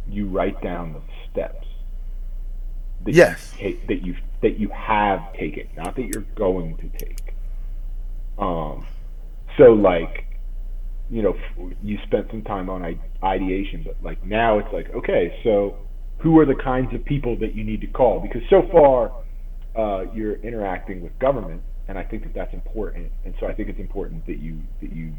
you 0.08 0.26
write 0.26 0.60
down 0.62 0.92
the 0.92 1.00
steps 1.30 1.66
that 3.04 3.14
yes 3.14 3.52
you 3.58 3.64
take, 3.64 3.86
that 3.88 4.06
you 4.06 4.16
that 4.42 4.58
you 4.58 4.68
have 4.70 5.32
taken, 5.34 5.68
not 5.76 5.96
that 5.96 6.02
you're 6.02 6.26
going 6.34 6.76
to 6.78 6.88
take. 6.98 7.34
Um, 8.38 8.86
so 9.56 9.72
like, 9.72 10.26
you 11.10 11.22
know, 11.22 11.36
you 11.82 11.98
spent 12.06 12.28
some 12.30 12.42
time 12.42 12.70
on 12.70 12.98
ideation, 13.22 13.82
but 13.84 13.96
like 14.02 14.24
now 14.24 14.58
it's 14.58 14.72
like, 14.72 14.90
okay, 14.94 15.38
so 15.44 15.76
who 16.18 16.38
are 16.38 16.46
the 16.46 16.54
kinds 16.54 16.94
of 16.94 17.04
people 17.04 17.36
that 17.38 17.54
you 17.54 17.64
need 17.64 17.80
to 17.82 17.86
call? 17.86 18.20
Because 18.20 18.42
so 18.48 18.62
far, 18.70 19.12
uh, 19.76 20.10
you're 20.12 20.36
interacting 20.36 21.02
with 21.02 21.18
government, 21.18 21.62
and 21.88 21.98
I 21.98 22.04
think 22.04 22.22
that 22.24 22.34
that's 22.34 22.52
important. 22.54 23.10
And 23.24 23.34
so 23.40 23.46
I 23.46 23.54
think 23.54 23.68
it's 23.68 23.80
important 23.80 24.26
that 24.26 24.38
you 24.38 24.60
that 24.80 24.92
you 24.92 25.12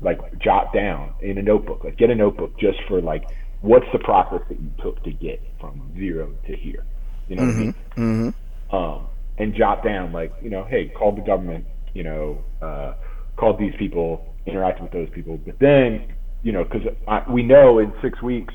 like 0.00 0.18
jot 0.38 0.72
down 0.74 1.14
in 1.20 1.38
a 1.38 1.42
notebook, 1.42 1.84
like 1.84 1.96
get 1.96 2.10
a 2.10 2.14
notebook 2.14 2.58
just 2.58 2.78
for 2.88 3.00
like 3.00 3.24
what's 3.60 3.86
the 3.92 3.98
process 3.98 4.42
that 4.48 4.60
you 4.60 4.70
took 4.82 5.02
to 5.04 5.12
get 5.12 5.42
from 5.60 5.92
zero 5.96 6.32
to 6.46 6.56
here. 6.56 6.84
You 7.28 7.36
know 7.36 7.42
mm-hmm. 7.42 7.48
what 7.48 7.54
I 7.56 7.60
mean? 7.60 7.74
Mm-hmm. 7.96 8.45
Um, 8.70 9.06
and 9.38 9.54
jot 9.54 9.84
down 9.84 10.12
like 10.12 10.32
you 10.42 10.50
know, 10.50 10.64
hey, 10.64 10.88
called 10.88 11.16
the 11.16 11.22
government, 11.22 11.66
you 11.94 12.02
know, 12.02 12.44
uh, 12.62 12.94
called 13.36 13.58
these 13.58 13.74
people, 13.78 14.34
interacted 14.46 14.82
with 14.82 14.92
those 14.92 15.10
people, 15.10 15.36
but 15.36 15.58
then 15.58 16.14
you 16.42 16.52
know, 16.52 16.62
because 16.62 16.82
we 17.28 17.42
know 17.42 17.80
in 17.80 17.92
six 18.00 18.22
weeks 18.22 18.54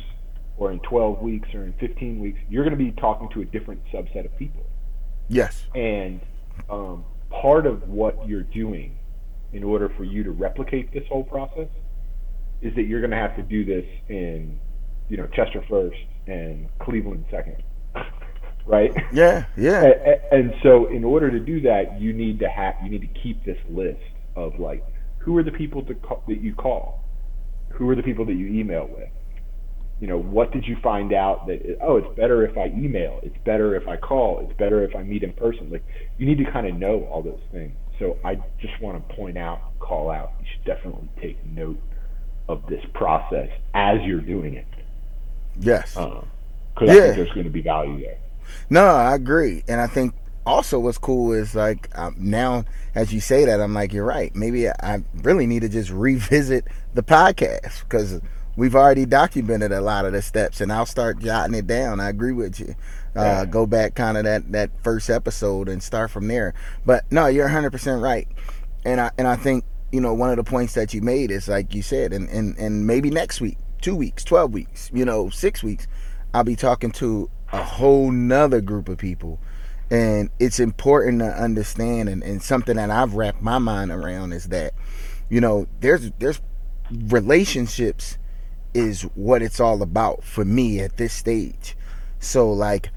or 0.57 0.71
in 0.71 0.79
12 0.79 1.19
weeks 1.19 1.49
or 1.53 1.65
in 1.65 1.73
15 1.73 2.19
weeks, 2.21 2.39
you're 2.49 2.63
going 2.63 2.77
to 2.77 2.81
be 2.81 2.91
talking 2.91 3.27
to 3.33 3.41
a 3.41 3.45
different 3.45 3.81
subset 3.91 4.23
of 4.23 4.37
people. 4.37 4.65
Yes. 5.27 5.65
And 5.75 6.21
um, 6.69 7.03
part 7.29 7.65
of 7.65 7.89
what 7.89 8.27
you're 8.27 8.43
doing 8.43 8.97
in 9.51 9.63
order 9.63 9.89
for 9.97 10.03
you 10.05 10.23
to 10.23 10.31
replicate 10.31 10.93
this 10.93 11.03
whole 11.09 11.25
process 11.25 11.67
is 12.61 12.73
that 12.75 12.83
you're 12.83 13.01
going 13.01 13.11
to 13.11 13.17
have 13.17 13.35
to 13.35 13.41
do 13.41 13.65
this 13.65 13.85
in, 14.07 14.57
you 15.09 15.17
know, 15.17 15.27
Chester 15.27 15.63
first 15.67 15.97
and 16.27 16.69
Cleveland 16.79 17.25
second. 17.29 17.61
Right? 18.65 18.91
Yeah, 19.13 19.45
yeah. 19.57 19.83
And, 19.83 20.21
and 20.31 20.53
so, 20.63 20.87
in 20.87 21.03
order 21.03 21.31
to 21.31 21.39
do 21.39 21.61
that, 21.61 21.99
you 21.99 22.13
need 22.13 22.39
to 22.39 22.49
have 22.49 22.75
you 22.83 22.89
need 22.89 23.01
to 23.01 23.19
keep 23.21 23.43
this 23.45 23.57
list 23.69 23.99
of 24.35 24.59
like 24.59 24.85
who 25.19 25.37
are 25.37 25.43
the 25.43 25.51
people 25.51 25.83
to 25.83 25.93
call, 25.95 26.23
that 26.27 26.41
you 26.41 26.55
call, 26.55 27.03
who 27.69 27.89
are 27.89 27.95
the 27.95 28.03
people 28.03 28.25
that 28.25 28.33
you 28.33 28.47
email 28.47 28.87
with, 28.87 29.09
you 29.99 30.07
know, 30.07 30.17
what 30.17 30.51
did 30.51 30.65
you 30.65 30.75
find 30.81 31.13
out 31.13 31.45
that 31.47 31.77
oh, 31.81 31.97
it's 31.97 32.15
better 32.17 32.43
if 32.43 32.57
I 32.57 32.65
email, 32.67 33.19
it's 33.23 33.37
better 33.45 33.75
if 33.75 33.87
I 33.87 33.97
call, 33.97 34.39
it's 34.39 34.57
better 34.57 34.83
if 34.83 34.95
I 34.95 35.03
meet 35.03 35.23
in 35.23 35.33
person. 35.33 35.69
Like 35.69 35.83
you 36.17 36.25
need 36.25 36.39
to 36.43 36.51
kind 36.51 36.67
of 36.67 36.75
know 36.75 37.07
all 37.11 37.21
those 37.21 37.41
things. 37.51 37.73
So 37.99 38.17
I 38.25 38.35
just 38.59 38.81
want 38.81 39.07
to 39.07 39.15
point 39.15 39.37
out, 39.37 39.77
call 39.79 40.09
out. 40.09 40.33
You 40.39 40.47
should 40.51 40.65
definitely 40.65 41.07
take 41.21 41.45
note 41.45 41.79
of 42.49 42.65
this 42.67 42.83
process 42.95 43.49
as 43.75 44.01
you're 44.01 44.21
doing 44.21 44.55
it. 44.55 44.65
Yes. 45.59 45.93
Because 45.93 46.25
uh, 46.81 46.85
yeah. 46.85 46.91
I 46.91 46.95
think 46.95 47.15
there's 47.17 47.31
going 47.33 47.43
to 47.43 47.51
be 47.51 47.61
value 47.61 48.01
there. 48.01 48.17
No, 48.69 48.85
I 48.85 49.15
agree, 49.15 49.63
and 49.67 49.81
I 49.81 49.87
think 49.87 50.13
also 50.45 50.79
what's 50.79 50.97
cool 50.97 51.33
is 51.33 51.55
like 51.55 51.87
um, 51.97 52.15
now 52.17 52.65
as 52.93 53.13
you 53.13 53.21
say 53.21 53.45
that, 53.45 53.61
I'm 53.61 53.73
like, 53.73 53.93
you're 53.93 54.05
right. 54.05 54.35
Maybe 54.35 54.69
I 54.69 55.03
really 55.23 55.47
need 55.47 55.61
to 55.61 55.69
just 55.69 55.89
revisit 55.91 56.67
the 56.93 57.03
podcast 57.03 57.81
because 57.81 58.19
we've 58.55 58.75
already 58.75 59.05
documented 59.05 59.71
a 59.71 59.81
lot 59.81 60.05
of 60.05 60.13
the 60.13 60.21
steps 60.21 60.59
and 60.61 60.71
I'll 60.71 60.85
start 60.85 61.19
jotting 61.19 61.55
it 61.55 61.67
down. 61.67 61.99
I 61.99 62.09
agree 62.09 62.33
with 62.33 62.59
you. 62.59 62.75
Uh, 63.15 63.21
yeah. 63.21 63.45
Go 63.45 63.65
back 63.65 63.95
kind 63.95 64.17
of 64.17 64.23
that, 64.25 64.51
that 64.51 64.71
first 64.83 65.09
episode 65.09 65.69
and 65.69 65.81
start 65.81 66.11
from 66.11 66.27
there. 66.27 66.53
But 66.85 67.09
no, 67.11 67.27
you're 67.27 67.47
100% 67.47 68.01
right. 68.01 68.27
And 68.85 68.99
I, 68.99 69.11
and 69.17 69.27
I 69.27 69.35
think, 69.35 69.63
you 69.91 70.01
know, 70.01 70.13
one 70.13 70.29
of 70.29 70.37
the 70.37 70.43
points 70.43 70.73
that 70.73 70.93
you 70.93 71.01
made 71.01 71.31
is 71.31 71.47
like 71.47 71.73
you 71.73 71.81
said, 71.81 72.13
and, 72.13 72.29
and, 72.29 72.57
and 72.57 72.87
maybe 72.87 73.09
next 73.09 73.41
week, 73.41 73.57
two 73.81 73.95
weeks, 73.95 74.23
12 74.23 74.53
weeks, 74.53 74.91
you 74.93 75.05
know, 75.05 75.29
six 75.29 75.63
weeks, 75.63 75.87
I'll 76.33 76.43
be 76.43 76.55
talking 76.55 76.91
to 76.91 77.29
a 77.51 77.63
whole 77.63 78.11
nother 78.11 78.61
group 78.61 78.89
of 78.89 78.97
people. 78.97 79.39
And 79.89 80.29
it's 80.39 80.59
important 80.59 81.19
to 81.19 81.27
understand, 81.27 82.07
and, 82.07 82.23
and 82.23 82.41
something 82.41 82.77
that 82.77 82.89
I've 82.89 83.13
wrapped 83.13 83.41
my 83.41 83.57
mind 83.57 83.91
around 83.91 84.31
is 84.31 84.47
that, 84.47 84.73
you 85.29 85.41
know, 85.41 85.67
there's 85.81 86.11
there's 86.19 86.41
relationships 86.91 88.17
is 88.73 89.01
what 89.15 89.41
it's 89.41 89.59
all 89.59 89.81
about 89.81 90.23
for 90.23 90.45
me 90.45 90.79
at 90.79 90.97
this 90.97 91.13
stage. 91.13 91.75
So 92.19 92.51
like 92.51 92.89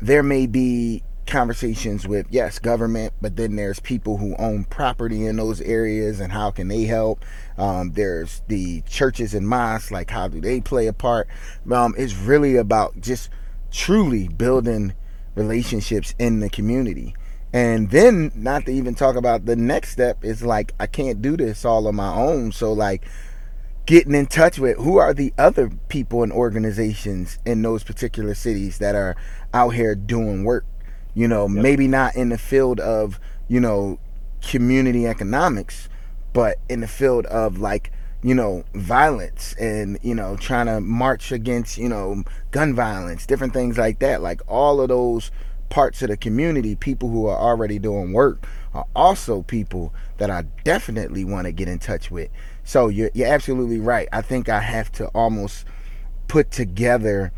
there 0.00 0.22
may 0.22 0.46
be 0.46 1.02
conversations 1.26 2.08
with 2.08 2.26
yes 2.30 2.58
government 2.58 3.12
but 3.20 3.36
then 3.36 3.54
there's 3.54 3.78
people 3.78 4.16
who 4.16 4.34
own 4.36 4.64
property 4.64 5.26
in 5.26 5.36
those 5.36 5.60
areas 5.60 6.18
and 6.18 6.32
how 6.32 6.50
can 6.50 6.66
they 6.66 6.84
help 6.84 7.24
um, 7.56 7.92
there's 7.92 8.42
the 8.48 8.80
churches 8.82 9.32
and 9.32 9.46
mosques 9.46 9.92
like 9.92 10.10
how 10.10 10.26
do 10.26 10.40
they 10.40 10.60
play 10.60 10.88
a 10.88 10.92
part 10.92 11.28
um, 11.70 11.94
it's 11.96 12.16
really 12.16 12.56
about 12.56 13.00
just 13.00 13.30
truly 13.70 14.28
building 14.28 14.92
relationships 15.34 16.14
in 16.18 16.40
the 16.40 16.50
community 16.50 17.14
and 17.52 17.90
then 17.90 18.30
not 18.34 18.66
to 18.66 18.72
even 18.72 18.94
talk 18.94 19.16
about 19.16 19.44
the 19.44 19.56
next 19.56 19.90
step 19.90 20.24
is 20.24 20.42
like 20.42 20.72
i 20.78 20.86
can't 20.86 21.22
do 21.22 21.36
this 21.36 21.64
all 21.64 21.86
on 21.86 21.94
my 21.94 22.14
own 22.14 22.52
so 22.52 22.72
like 22.72 23.04
getting 23.86 24.14
in 24.14 24.26
touch 24.26 24.58
with 24.58 24.76
who 24.78 24.98
are 24.98 25.14
the 25.14 25.32
other 25.38 25.70
people 25.88 26.22
and 26.22 26.32
organizations 26.32 27.38
in 27.44 27.62
those 27.62 27.82
particular 27.82 28.34
cities 28.34 28.78
that 28.78 28.94
are 28.94 29.16
out 29.52 29.70
here 29.70 29.94
doing 29.94 30.44
work 30.44 30.64
you 31.14 31.26
know 31.26 31.48
yep. 31.48 31.62
maybe 31.62 31.88
not 31.88 32.14
in 32.14 32.28
the 32.28 32.38
field 32.38 32.78
of 32.80 33.18
you 33.48 33.60
know 33.60 33.98
community 34.42 35.06
economics 35.06 35.88
but 36.32 36.58
in 36.68 36.80
the 36.80 36.88
field 36.88 37.26
of 37.26 37.58
like 37.58 37.92
you 38.22 38.34
know 38.34 38.64
violence 38.74 39.54
and 39.58 39.98
you 40.02 40.14
know 40.14 40.36
trying 40.36 40.66
to 40.66 40.80
march 40.80 41.32
against 41.32 41.78
you 41.78 41.88
know 41.88 42.22
gun 42.50 42.74
violence 42.74 43.26
different 43.26 43.52
things 43.52 43.78
like 43.78 43.98
that. 44.00 44.20
Like 44.22 44.40
all 44.46 44.80
of 44.80 44.88
those 44.88 45.30
parts 45.70 46.02
of 46.02 46.08
the 46.08 46.16
community 46.16 46.74
people 46.74 47.08
who 47.08 47.26
are 47.26 47.38
already 47.38 47.78
doing 47.78 48.12
work 48.12 48.46
are 48.74 48.86
also 48.94 49.42
people 49.42 49.94
that 50.18 50.30
I 50.30 50.42
definitely 50.64 51.24
want 51.24 51.46
to 51.46 51.52
get 51.52 51.68
in 51.68 51.78
touch 51.78 52.10
with. 52.10 52.28
So 52.64 52.88
you're 52.88 53.10
you're 53.14 53.28
absolutely 53.28 53.78
right. 53.78 54.08
I 54.12 54.20
think 54.22 54.48
I 54.48 54.60
have 54.60 54.92
to 54.92 55.06
almost 55.08 55.64
put 56.28 56.50
together, 56.50 57.32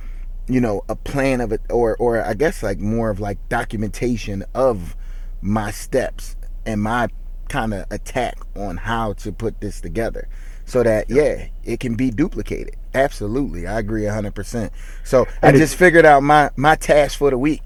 you 0.49 0.61
know, 0.61 0.83
a 0.89 0.97
plan 0.97 1.41
of 1.41 1.53
it, 1.53 1.61
or 1.71 1.97
or 1.97 2.23
I 2.23 2.35
guess 2.35 2.63
like 2.63 2.81
more 2.81 3.11
of 3.11 3.21
like 3.21 3.39
documentation 3.49 4.45
of 4.55 4.97
my 5.41 5.71
steps 5.71 6.37
and 6.67 6.83
my 6.83 7.09
kind 7.49 7.75
of 7.75 7.85
attack 7.91 8.39
on 8.57 8.79
how 8.79 9.13
to 9.13 9.31
put 9.31 9.61
this 9.61 9.81
together 9.81 10.29
so 10.73 10.83
that 10.83 11.09
yeah 11.09 11.49
it 11.65 11.81
can 11.81 11.95
be 11.95 12.11
duplicated. 12.11 12.77
Absolutely. 12.95 13.67
I 13.67 13.79
agree 13.79 14.03
100% 14.03 14.71
so 15.05 15.27
i 15.43 15.51
just 15.53 15.77
figured 15.77 16.05
out 16.05 16.23
my 16.23 16.51
my 16.57 16.75
task 16.75 17.19
for 17.19 17.31
the 17.31 17.39
week. 17.39 17.63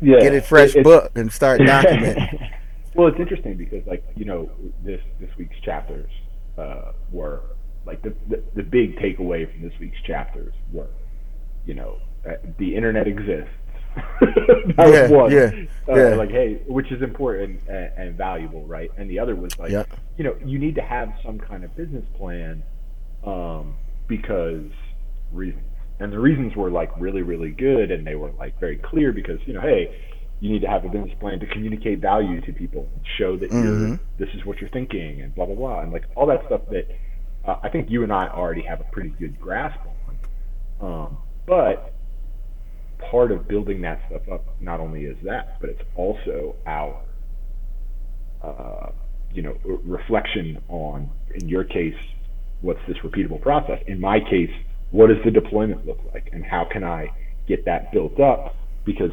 Yeah 0.00 0.20
get 0.20 0.34
a 0.34 0.40
fresh 0.42 0.74
it, 0.74 0.84
book 0.84 1.12
and 1.14 1.32
start 1.32 1.60
documenting. 1.72 2.50
Well 2.94 3.08
it's 3.08 3.20
interesting 3.20 3.56
because 3.56 3.86
like 3.86 4.04
you 4.16 4.24
know 4.24 4.50
this 4.82 5.00
this 5.20 5.30
week's 5.36 5.58
chapters 5.60 6.10
uh, 6.56 6.92
were 7.12 7.42
like 7.88 8.02
the, 8.02 8.14
the, 8.28 8.42
the 8.54 8.62
big 8.62 8.96
takeaway 8.96 9.50
from 9.50 9.62
this 9.62 9.72
week's 9.80 10.00
chapters 10.02 10.52
were, 10.72 10.88
you 11.64 11.72
know, 11.72 11.98
uh, 12.28 12.34
the 12.58 12.76
internet 12.76 13.06
exists. 13.08 13.50
that 14.76 14.88
yeah, 14.88 15.02
was 15.02 15.10
one. 15.10 15.32
Yeah, 15.32 15.50
uh, 15.88 15.94
yeah. 15.94 16.14
Like, 16.14 16.30
hey, 16.30 16.60
which 16.66 16.90
is 16.92 17.02
important 17.02 17.60
and, 17.68 17.92
and, 17.96 18.16
valuable, 18.16 18.64
right? 18.66 18.90
And 18.96 19.10
the 19.10 19.18
other 19.18 19.34
was 19.34 19.58
like, 19.58 19.70
yep. 19.70 19.88
you 20.16 20.24
know, 20.24 20.36
you 20.44 20.58
need 20.58 20.74
to 20.76 20.82
have 20.82 21.12
some 21.24 21.38
kind 21.38 21.64
of 21.64 21.76
business 21.76 22.04
plan 22.16 22.62
um, 23.24 23.76
because 24.06 24.70
reasons. 25.32 25.64
And 26.00 26.12
the 26.12 26.18
reasons 26.18 26.54
were 26.54 26.70
like 26.70 26.90
really, 26.98 27.22
really 27.22 27.50
good, 27.50 27.90
and 27.90 28.06
they 28.06 28.14
were 28.14 28.30
like 28.32 28.58
very 28.60 28.76
clear 28.76 29.12
because 29.12 29.40
you 29.46 29.52
know, 29.52 29.60
hey, 29.60 29.94
you 30.40 30.50
need 30.50 30.60
to 30.62 30.68
have 30.68 30.84
a 30.84 30.88
business 30.88 31.16
plan 31.18 31.40
to 31.40 31.46
communicate 31.46 31.98
value 31.98 32.40
to 32.42 32.52
people, 32.52 32.88
show 33.16 33.36
that 33.36 33.50
mm-hmm. 33.50 33.88
you're 33.88 34.00
this 34.18 34.28
is 34.34 34.44
what 34.44 34.60
you're 34.60 34.70
thinking, 34.70 35.22
and 35.22 35.34
blah 35.34 35.46
blah 35.46 35.56
blah, 35.56 35.80
and 35.80 35.92
like 35.92 36.04
all 36.14 36.26
that 36.26 36.44
stuff 36.46 36.60
that 36.70 36.86
uh, 37.44 37.56
I 37.62 37.68
think 37.68 37.90
you 37.90 38.04
and 38.04 38.12
I 38.12 38.28
already 38.28 38.62
have 38.62 38.80
a 38.80 38.84
pretty 38.84 39.10
good 39.10 39.40
grasp 39.40 39.80
on. 40.80 40.92
Um, 40.92 41.18
but 41.46 41.94
part 42.98 43.32
of 43.32 43.48
building 43.48 43.80
that 43.82 44.00
stuff 44.08 44.22
up 44.30 44.44
not 44.60 44.80
only 44.80 45.04
is 45.04 45.16
that, 45.24 45.60
but 45.60 45.70
it's 45.70 45.82
also 45.94 46.56
our 46.66 47.00
uh, 48.42 48.90
you 49.32 49.42
know 49.42 49.56
reflection 49.64 50.62
on 50.68 51.10
in 51.34 51.48
your 51.48 51.64
case, 51.64 51.94
what's 52.60 52.80
this 52.88 52.96
repeatable 52.98 53.40
process? 53.40 53.82
In 53.86 54.00
my 54.00 54.20
case, 54.20 54.50
what 54.90 55.08
does 55.08 55.18
the 55.24 55.30
deployment 55.30 55.86
look 55.86 55.98
like, 56.12 56.30
and 56.32 56.44
how 56.44 56.66
can 56.70 56.84
I 56.84 57.12
get 57.46 57.64
that 57.66 57.92
built 57.92 58.18
up? 58.20 58.54
Because 58.84 59.10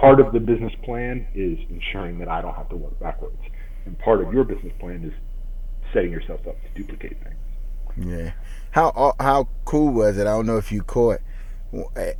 part 0.00 0.20
of 0.20 0.32
the 0.32 0.40
business 0.40 0.72
plan 0.84 1.26
is 1.34 1.58
ensuring 1.70 2.18
that 2.18 2.28
I 2.28 2.42
don't 2.42 2.54
have 2.54 2.68
to 2.70 2.76
work 2.76 2.98
backwards, 3.00 3.40
and 3.84 3.98
part 3.98 4.20
of 4.20 4.32
your 4.32 4.44
business 4.44 4.72
plan 4.78 5.04
is 5.04 5.12
setting 5.92 6.10
yourself 6.10 6.40
up 6.46 6.56
to 6.62 6.82
duplicate 6.82 7.16
things. 7.22 7.36
Yeah. 7.96 8.32
How 8.72 8.88
uh, 8.90 9.12
how 9.22 9.48
cool 9.64 9.92
was 9.92 10.18
it? 10.18 10.22
I 10.22 10.32
don't 10.32 10.46
know 10.46 10.58
if 10.58 10.70
you 10.70 10.82
caught. 10.82 11.20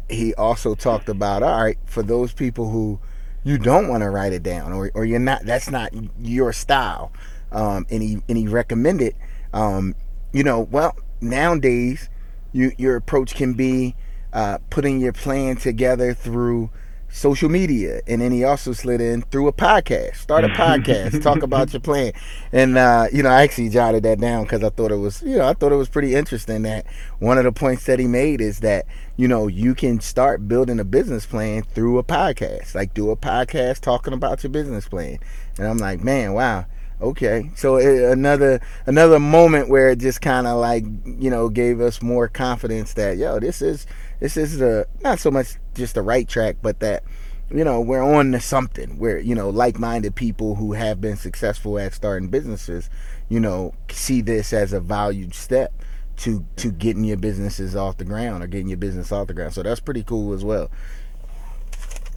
He 0.09 0.35
also 0.35 0.75
talked 0.75 1.09
about 1.09 1.43
all 1.43 1.63
right 1.63 1.79
for 1.87 2.03
those 2.03 2.33
people 2.33 2.71
who 2.71 3.01
you 3.45 3.59
don't 3.59 3.89
want 3.89 4.03
to 4.03 4.11
write 4.11 4.33
it 4.33 4.43
down 4.43 4.73
or, 4.73 4.91
or 4.95 5.05
you're 5.05 5.21
not 5.21 5.45
that's 5.45 5.71
not 5.71 5.93
your 6.21 6.53
style 6.53 7.13
um, 7.53 7.87
and 7.91 8.03
he 8.03 8.21
and 8.29 8.37
he 8.37 8.49
recommended 8.49 9.15
um, 9.53 9.95
you 10.33 10.43
know 10.43 10.61
well 10.61 10.97
nowadays 11.21 12.09
you 12.53 12.73
your 12.77 12.97
approach 12.97 13.35
can 13.35 13.55
be 13.55 13.95
uh, 14.33 14.59
putting 14.69 15.01
your 15.01 15.13
plan 15.13 15.57
together 15.57 16.13
through 16.13 16.71
social 17.09 17.49
media 17.49 18.01
and 18.07 18.21
then 18.21 18.33
he 18.33 18.45
also 18.45 18.73
slid 18.73 19.01
in 19.01 19.23
through 19.23 19.49
a 19.49 19.53
podcast. 19.53 20.17
Start 20.17 20.45
a 20.45 20.49
podcast. 20.49 21.23
Talk 21.25 21.43
about 21.43 21.73
your 21.73 21.81
plan. 21.81 22.13
And 22.53 22.77
uh, 22.77 23.07
you 23.13 23.23
know 23.23 23.31
i 23.31 23.43
actually 23.43 23.69
jotted 23.69 24.03
that 24.03 24.21
down 24.21 24.45
because 24.45 24.63
i 24.63 24.69
thought 24.69 24.93
it 24.93 24.97
was 24.97 25.23
you 25.23 25.37
know 25.37 25.49
i 25.49 25.53
thought 25.53 25.73
it 25.73 25.77
was 25.77 25.89
pretty 25.89 26.15
interesting 26.15 26.63
that 26.63 26.87
one 27.19 27.39
of 27.39 27.45
the 27.45 27.53
points 27.53 27.85
that 27.87 27.99
he 27.99 28.07
made 28.07 28.41
is 28.41 28.61
that 28.61 28.87
you 29.17 29.29
know 29.29 29.47
you 29.47 29.75
can 29.75 30.01
start 30.01 30.47
building 30.49 30.79
a 30.79 30.85
business 30.85 31.27
plan 31.27 31.63
through 31.63 31.99
a 31.99 32.05
podcast. 32.05 32.75
Like 32.75 32.95
do 32.95 33.11
a 33.11 33.17
podcast 33.17 33.81
talking 33.81 34.13
about 34.13 34.43
your 34.43 34.51
business 34.51 34.89
plan. 34.89 35.19
And 35.59 35.67
i'm 35.67 35.79
like 35.79 36.03
man 36.03 36.33
wow. 36.33 36.67
Okay. 37.01 37.51
So 37.55 37.77
it, 37.77 38.11
another 38.11 38.61
another 38.87 39.19
moment 39.19 39.69
where 39.69 39.91
it 39.91 39.99
just 39.99 40.23
kind 40.23 40.47
of 40.47 40.59
like 40.59 40.85
you 41.05 41.31
know 41.31 41.49
gave 41.49 41.81
us 41.81 42.01
more 42.01 42.29
confidence 42.29 42.95
that 42.95 43.19
yo 43.19 43.39
this 43.39 43.61
is 43.61 43.87
this 44.21 44.37
is 44.37 44.59
the 44.59 44.87
not 45.03 45.19
so 45.19 45.31
much 45.31 45.57
just 45.75 45.95
the 45.95 46.03
right 46.03 46.29
track 46.29 46.57
but 46.63 46.81
that 46.81 47.03
you 47.51 47.65
know 47.65 47.81
we're 47.81 48.03
on 48.03 48.33
to 48.33 48.41
something 48.41 48.99
where 48.99 49.19
you 49.19 49.35
know 49.35 49.51
like-minded 49.51 50.15
people 50.15 50.57
who 50.57 50.73
have 50.73 51.01
been 51.01 51.17
successful 51.17 51.79
at 51.79 51.93
starting 51.95 52.29
businesses 52.29 52.91
you 53.29 53.39
know 53.39 53.73
see 53.91 54.21
this 54.21 54.53
as 54.53 54.73
a 54.73 54.81
valued 54.81 55.35
step 55.35 55.73
to 56.17 56.45
to 56.57 56.71
getting 56.71 57.05
your 57.05 57.17
businesses 57.17 57.77
off 57.77 57.99
the 57.99 58.05
ground 58.05 58.43
or 58.43 58.47
getting 58.47 58.69
your 58.69 58.79
business 58.79 59.13
off 59.13 59.27
the 59.27 59.35
ground 59.35 59.53
so 59.53 59.63
that's 59.63 59.81
pretty 59.81 60.03
cool 60.03 60.33
as 60.33 60.45
well 60.45 60.71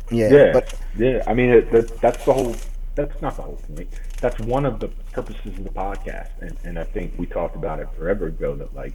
yeah 0.09 0.29
yeah 0.31 0.53
but 0.53 0.73
yeah 0.97 1.21
i 1.27 1.33
mean 1.33 1.49
it, 1.49 1.71
that, 1.71 1.99
that's 2.01 2.25
the 2.25 2.33
whole 2.33 2.55
that's 2.99 3.21
not 3.21 3.35
the 3.37 3.43
whole 3.43 3.55
point. 3.55 3.89
That's 4.19 4.39
one 4.39 4.65
of 4.65 4.79
the 4.79 4.89
purposes 5.13 5.57
of 5.57 5.63
the 5.63 5.69
podcast, 5.69 6.31
and, 6.41 6.57
and 6.63 6.77
I 6.77 6.83
think 6.83 7.13
we 7.17 7.25
talked 7.25 7.55
about 7.55 7.79
it 7.79 7.87
forever 7.97 8.27
ago. 8.27 8.55
That 8.55 8.75
like, 8.75 8.93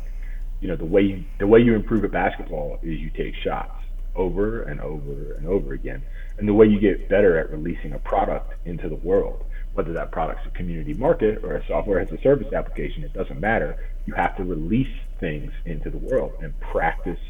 you 0.64 0.70
know, 0.70 0.76
the 0.76 0.84
way 0.86 1.02
you, 1.02 1.24
the 1.38 1.46
way 1.46 1.60
you 1.60 1.74
improve 1.74 2.06
at 2.06 2.10
basketball 2.10 2.78
is 2.82 2.98
you 2.98 3.10
take 3.10 3.34
shots 3.34 3.84
over 4.16 4.62
and 4.62 4.80
over 4.80 5.34
and 5.34 5.46
over 5.46 5.74
again, 5.74 6.02
and 6.38 6.48
the 6.48 6.54
way 6.54 6.64
you 6.64 6.80
get 6.80 7.06
better 7.06 7.38
at 7.38 7.50
releasing 7.50 7.92
a 7.92 7.98
product 7.98 8.54
into 8.64 8.88
the 8.88 8.94
world, 8.94 9.44
whether 9.74 9.92
that 9.92 10.10
product's 10.10 10.46
a 10.46 10.50
community 10.56 10.94
market 10.94 11.44
or 11.44 11.56
a 11.56 11.66
software 11.66 12.00
as 12.00 12.10
a 12.12 12.18
service 12.22 12.50
application, 12.54 13.04
it 13.04 13.12
doesn't 13.12 13.38
matter. 13.38 13.76
You 14.06 14.14
have 14.14 14.38
to 14.38 14.42
release 14.42 14.88
things 15.20 15.52
into 15.66 15.90
the 15.90 15.98
world 15.98 16.32
and 16.40 16.58
practice 16.60 17.20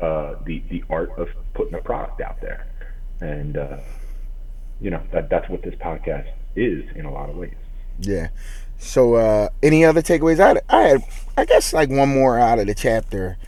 uh, 0.00 0.36
the 0.44 0.62
the 0.70 0.84
art 0.88 1.10
of 1.18 1.26
putting 1.54 1.74
a 1.74 1.80
product 1.80 2.20
out 2.20 2.40
there, 2.40 2.68
and 3.20 3.56
uh, 3.56 3.78
you 4.80 4.90
know 4.90 5.02
that 5.10 5.28
that's 5.28 5.48
what 5.48 5.62
this 5.62 5.74
podcast 5.74 6.30
is 6.54 6.84
in 6.94 7.04
a 7.04 7.12
lot 7.12 7.30
of 7.30 7.34
ways. 7.34 7.56
Yeah. 7.98 8.28
So, 8.78 9.14
uh, 9.14 9.48
any 9.62 9.84
other 9.84 10.02
takeaways? 10.02 10.40
I 10.40 10.60
I 10.68 10.82
had, 10.82 11.04
I 11.36 11.44
guess, 11.44 11.72
like 11.72 11.90
one 11.90 12.08
more 12.08 12.38
out 12.38 12.58
of 12.58 12.66
the 12.66 12.74
chapter. 12.74 13.38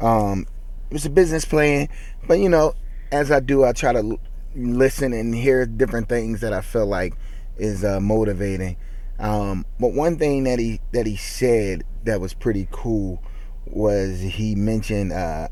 Um, 0.00 0.46
it 0.90 0.92
was 0.92 1.06
a 1.06 1.10
business 1.10 1.44
plan, 1.44 1.88
but 2.26 2.38
you 2.38 2.48
know, 2.48 2.74
as 3.10 3.30
I 3.30 3.40
do, 3.40 3.64
I 3.64 3.72
try 3.72 3.92
to 3.92 3.98
l- 4.00 4.20
listen 4.54 5.12
and 5.12 5.34
hear 5.34 5.64
different 5.64 6.08
things 6.08 6.40
that 6.40 6.52
I 6.52 6.60
feel 6.60 6.86
like 6.86 7.14
is 7.56 7.84
uh, 7.84 8.00
motivating. 8.00 8.76
Um, 9.18 9.64
but 9.78 9.92
one 9.92 10.18
thing 10.18 10.44
that 10.44 10.58
he 10.58 10.80
that 10.92 11.06
he 11.06 11.16
said 11.16 11.84
that 12.04 12.20
was 12.20 12.34
pretty 12.34 12.68
cool 12.70 13.22
was 13.66 14.20
he 14.20 14.54
mentioned 14.54 15.12
uh, 15.12 15.48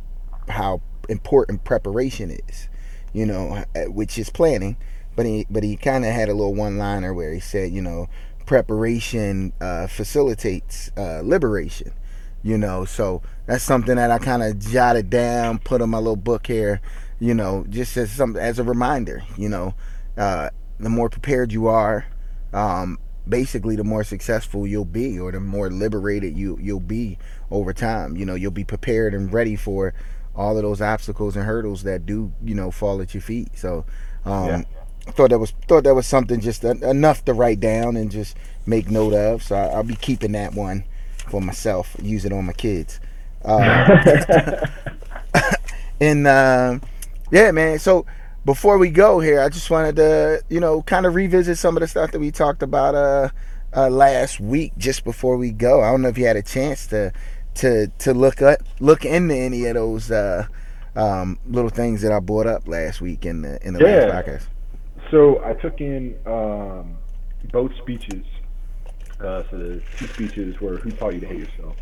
how 0.48 0.82
important 1.08 1.64
preparation 1.64 2.30
is. 2.48 2.68
You 3.12 3.26
know, 3.26 3.64
uh, 3.74 3.84
which 3.90 4.18
is 4.18 4.30
planning 4.30 4.76
but 5.16 5.26
he 5.26 5.46
but 5.50 5.62
he 5.62 5.76
kind 5.76 6.04
of 6.04 6.12
had 6.12 6.28
a 6.28 6.34
little 6.34 6.54
one 6.54 6.78
liner 6.78 7.12
where 7.12 7.32
he 7.32 7.40
said, 7.40 7.72
you 7.72 7.82
know, 7.82 8.08
preparation 8.50 9.52
uh, 9.60 9.86
facilitates 9.86 10.90
uh, 10.96 11.20
liberation. 11.22 11.92
You 12.42 12.58
know, 12.58 12.84
so 12.84 13.22
that's 13.46 13.62
something 13.62 13.94
that 13.94 14.10
I 14.10 14.18
kind 14.18 14.42
of 14.42 14.58
jotted 14.58 15.08
down, 15.08 15.60
put 15.60 15.80
in 15.80 15.88
my 15.88 15.98
little 15.98 16.16
book 16.16 16.48
here. 16.48 16.80
You 17.20 17.32
know, 17.32 17.64
just 17.68 17.96
as 17.96 18.10
some 18.10 18.36
as 18.36 18.58
a 18.58 18.64
reminder. 18.64 19.22
You 19.36 19.50
know, 19.50 19.74
uh, 20.16 20.50
the 20.80 20.88
more 20.88 21.08
prepared 21.08 21.52
you 21.52 21.68
are, 21.68 22.06
um, 22.52 22.98
basically 23.28 23.76
the 23.76 23.84
more 23.84 24.02
successful 24.02 24.66
you'll 24.66 24.84
be, 24.84 25.20
or 25.20 25.30
the 25.30 25.38
more 25.38 25.70
liberated 25.70 26.36
you 26.36 26.58
you'll 26.60 26.80
be 26.80 27.18
over 27.52 27.72
time. 27.72 28.16
You 28.16 28.24
know, 28.24 28.34
you'll 28.34 28.50
be 28.50 28.64
prepared 28.64 29.14
and 29.14 29.32
ready 29.32 29.54
for 29.54 29.94
all 30.34 30.56
of 30.56 30.64
those 30.64 30.80
obstacles 30.80 31.36
and 31.36 31.44
hurdles 31.44 31.84
that 31.84 32.04
do 32.04 32.32
you 32.42 32.56
know 32.56 32.72
fall 32.72 33.00
at 33.00 33.14
your 33.14 33.22
feet. 33.22 33.50
So. 33.56 33.84
Um, 34.24 34.46
yeah 34.48 34.79
thought 35.06 35.30
that 35.30 35.38
was 35.38 35.52
thought 35.68 35.84
that 35.84 35.94
was 35.94 36.06
something 36.06 36.40
just 36.40 36.64
enough 36.64 37.24
to 37.24 37.34
write 37.34 37.60
down 37.60 37.96
and 37.96 38.10
just 38.10 38.36
make 38.66 38.90
note 38.90 39.14
of. 39.14 39.42
So 39.42 39.56
I, 39.56 39.76
will 39.76 39.84
be 39.84 39.96
keeping 39.96 40.32
that 40.32 40.54
one 40.54 40.84
for 41.28 41.40
myself, 41.40 41.96
use 42.02 42.24
it 42.24 42.32
on 42.32 42.46
my 42.46 42.52
kids. 42.52 43.00
Uh, 43.44 44.66
and 46.00 46.26
uh, 46.26 46.78
yeah, 47.30 47.50
man. 47.50 47.78
So 47.78 48.06
before 48.44 48.78
we 48.78 48.90
go 48.90 49.20
here, 49.20 49.40
I 49.40 49.48
just 49.48 49.70
wanted 49.70 49.96
to 49.96 50.42
you 50.48 50.60
know 50.60 50.82
kind 50.82 51.06
of 51.06 51.14
revisit 51.14 51.58
some 51.58 51.76
of 51.76 51.80
the 51.80 51.88
stuff 51.88 52.12
that 52.12 52.20
we 52.20 52.30
talked 52.30 52.62
about 52.62 52.94
uh, 52.94 53.28
uh, 53.74 53.88
last 53.88 54.40
week. 54.40 54.72
Just 54.76 55.04
before 55.04 55.36
we 55.36 55.50
go, 55.50 55.82
I 55.82 55.90
don't 55.90 56.02
know 56.02 56.08
if 56.08 56.18
you 56.18 56.26
had 56.26 56.36
a 56.36 56.42
chance 56.42 56.86
to 56.88 57.12
to 57.56 57.88
to 57.98 58.14
look 58.14 58.42
up 58.42 58.60
look 58.80 59.04
into 59.04 59.34
any 59.34 59.66
of 59.66 59.74
those. 59.74 60.10
Uh, 60.10 60.46
um, 60.96 61.38
little 61.46 61.70
things 61.70 62.02
that 62.02 62.10
I 62.12 62.18
brought 62.18 62.46
up 62.46 62.66
last 62.66 63.00
week 63.00 63.24
in 63.24 63.42
the 63.42 63.64
in 63.64 63.74
the 63.74 63.80
yeah. 63.80 64.06
last 64.06 64.26
podcast. 64.26 64.46
So 65.10 65.42
I 65.44 65.54
took 65.54 65.80
in 65.80 66.16
um, 66.26 66.96
both 67.50 67.72
speeches. 67.78 68.24
Uh, 69.18 69.42
so 69.50 69.58
the 69.58 69.82
two 69.96 70.06
speeches 70.06 70.60
were 70.60 70.76
"Who 70.78 70.90
Taught 70.92 71.14
You 71.14 71.20
to 71.20 71.26
Hate 71.26 71.38
Yourself" 71.40 71.76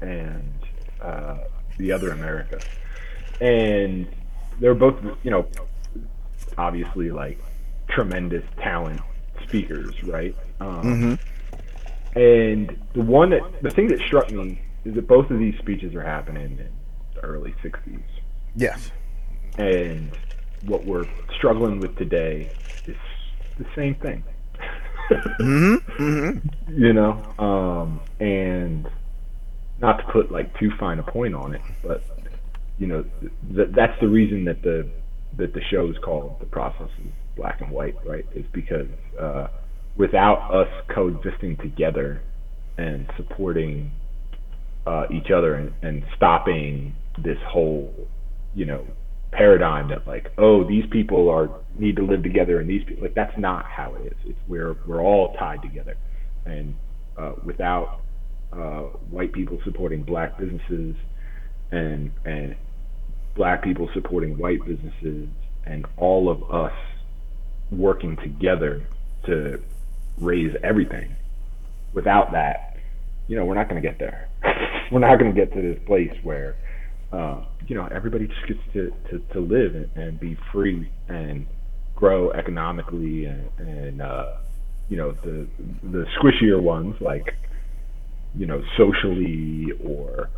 and 0.00 0.54
uh, 1.02 1.38
"The 1.76 1.92
Other 1.92 2.10
America," 2.10 2.60
and 3.40 4.08
they're 4.60 4.74
both, 4.74 4.96
you 5.22 5.30
know, 5.30 5.48
obviously 6.56 7.10
like 7.10 7.38
tremendous 7.88 8.44
talent 8.58 9.00
speakers, 9.46 9.92
right? 10.04 10.34
Um, 10.60 11.18
mm-hmm. 11.18 12.18
And 12.18 12.80
the 12.94 13.02
one 13.02 13.30
that 13.30 13.42
the 13.62 13.70
thing 13.70 13.88
that 13.88 14.00
struck 14.00 14.30
me 14.30 14.62
is 14.84 14.94
that 14.94 15.06
both 15.06 15.30
of 15.30 15.38
these 15.38 15.58
speeches 15.58 15.94
are 15.94 16.02
happening 16.02 16.58
in 16.58 16.72
the 17.14 17.20
early 17.20 17.54
'60s. 17.62 18.02
Yes. 18.54 18.90
And 19.58 20.16
what 20.62 20.84
we're 20.84 21.06
struggling 21.36 21.80
with 21.80 21.96
today 21.96 22.50
is 22.86 22.96
the 23.58 23.66
same 23.76 23.94
thing. 23.96 24.24
mm-hmm. 25.10 26.02
Mm-hmm. 26.02 26.82
You 26.82 26.92
know, 26.92 27.34
um, 27.38 28.00
and 28.20 28.86
not 29.80 29.98
to 29.98 30.12
put 30.12 30.30
like 30.30 30.58
too 30.58 30.70
fine 30.78 30.98
a 30.98 31.02
point 31.02 31.34
on 31.34 31.54
it, 31.54 31.62
but 31.82 32.02
you 32.78 32.86
know, 32.86 33.04
th- 33.54 33.68
that's 33.74 33.98
the 34.00 34.08
reason 34.08 34.44
that 34.44 34.62
the 34.62 34.88
that 35.36 35.54
the 35.54 35.60
show 35.70 35.88
is 35.88 35.96
called 36.04 36.40
"The 36.40 36.46
Process 36.46 36.88
is 37.04 37.12
Black 37.36 37.60
and 37.60 37.70
White," 37.70 37.96
right? 38.04 38.24
Is 38.34 38.44
because 38.52 38.88
uh, 39.20 39.48
without 39.96 40.50
us 40.52 40.68
coexisting 40.94 41.56
together 41.58 42.22
and 42.76 43.08
supporting 43.16 43.90
uh, 44.86 45.04
each 45.10 45.30
other 45.34 45.54
and, 45.54 45.72
and 45.82 46.04
stopping 46.16 46.94
this 47.22 47.38
whole, 47.50 47.92
you 48.54 48.64
know, 48.64 48.86
paradigm 49.30 49.88
that 49.88 50.06
like 50.06 50.32
oh 50.38 50.66
these 50.66 50.84
people 50.90 51.28
are 51.28 51.50
need 51.78 51.96
to 51.96 52.02
live 52.02 52.22
together 52.22 52.60
and 52.60 52.68
these 52.68 52.82
people 52.84 53.02
like 53.02 53.14
that's 53.14 53.36
not 53.38 53.64
how 53.66 53.94
it 53.94 54.06
is. 54.06 54.18
It's 54.24 54.38
we're 54.48 54.76
we're 54.86 55.00
all 55.00 55.34
tied 55.38 55.62
together. 55.62 55.96
And 56.44 56.74
uh, 57.16 57.32
without 57.44 58.00
uh, 58.52 58.82
white 59.10 59.32
people 59.32 59.60
supporting 59.64 60.02
black 60.02 60.38
businesses 60.38 60.96
and 61.70 62.10
and 62.24 62.56
black 63.36 63.62
people 63.62 63.88
supporting 63.94 64.38
white 64.38 64.60
businesses 64.66 65.28
and 65.64 65.86
all 65.96 66.30
of 66.30 66.42
us 66.50 66.76
working 67.70 68.16
together 68.16 68.86
to 69.26 69.62
raise 70.18 70.56
everything 70.64 71.14
without 71.92 72.32
that 72.32 72.68
you 73.28 73.36
know 73.36 73.44
we're 73.44 73.54
not 73.54 73.68
going 73.68 73.80
to 73.80 73.86
get 73.86 73.98
there. 73.98 74.28
We're 74.90 75.00
not 75.00 75.18
going 75.18 75.34
to 75.34 75.38
get 75.38 75.52
to 75.52 75.60
this 75.60 75.78
place 75.86 76.14
where 76.22 76.56
uh, 77.12 77.42
you 77.66 77.74
know, 77.74 77.88
everybody 77.90 78.26
just 78.26 78.46
gets 78.46 78.60
to, 78.72 78.92
to, 79.10 79.18
to 79.32 79.40
live 79.40 79.74
and, 79.74 79.90
and 79.96 80.20
be 80.20 80.36
free 80.52 80.90
and 81.08 81.46
grow 81.94 82.30
economically 82.30 83.24
and, 83.24 83.48
and 83.58 84.02
uh, 84.02 84.36
you 84.88 84.96
know, 84.96 85.12
the 85.12 85.46
the 85.82 86.06
squishier 86.18 86.60
ones 86.60 86.94
like 87.00 87.34
you 88.36 88.46
know, 88.46 88.62
socially 88.76 89.72
or 89.84 90.30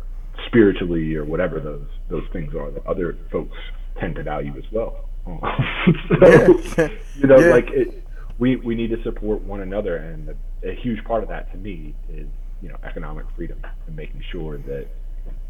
spiritually 0.47 1.15
or 1.15 1.25
whatever 1.25 1.59
those 1.59 1.87
those 2.09 2.23
things 2.33 2.53
are 2.55 2.71
that 2.71 2.85
other 2.85 3.17
folks 3.31 3.57
tend 3.99 4.15
to 4.15 4.23
value 4.23 4.53
as 4.57 4.63
well. 4.71 5.05
so, 5.27 6.89
you 7.15 7.27
know, 7.27 7.37
yeah. 7.37 7.51
like 7.51 7.69
it, 7.69 8.03
we 8.39 8.55
we 8.57 8.75
need 8.75 8.89
to 8.89 9.01
support 9.03 9.41
one 9.41 9.61
another, 9.61 9.97
and 9.97 10.29
a, 10.29 10.69
a, 10.71 10.75
huge 10.75 11.03
part 11.03 11.21
of 11.21 11.29
that 11.29 11.51
to 11.51 11.57
me 11.57 11.93
is 12.09 12.27
you 12.61 12.69
know 12.69 12.77
economic 12.83 13.25
freedom 13.35 13.61
and 13.85 13.95
making 13.95 14.21
sure 14.31 14.57
that 14.57 14.87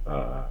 uh, 0.06 0.48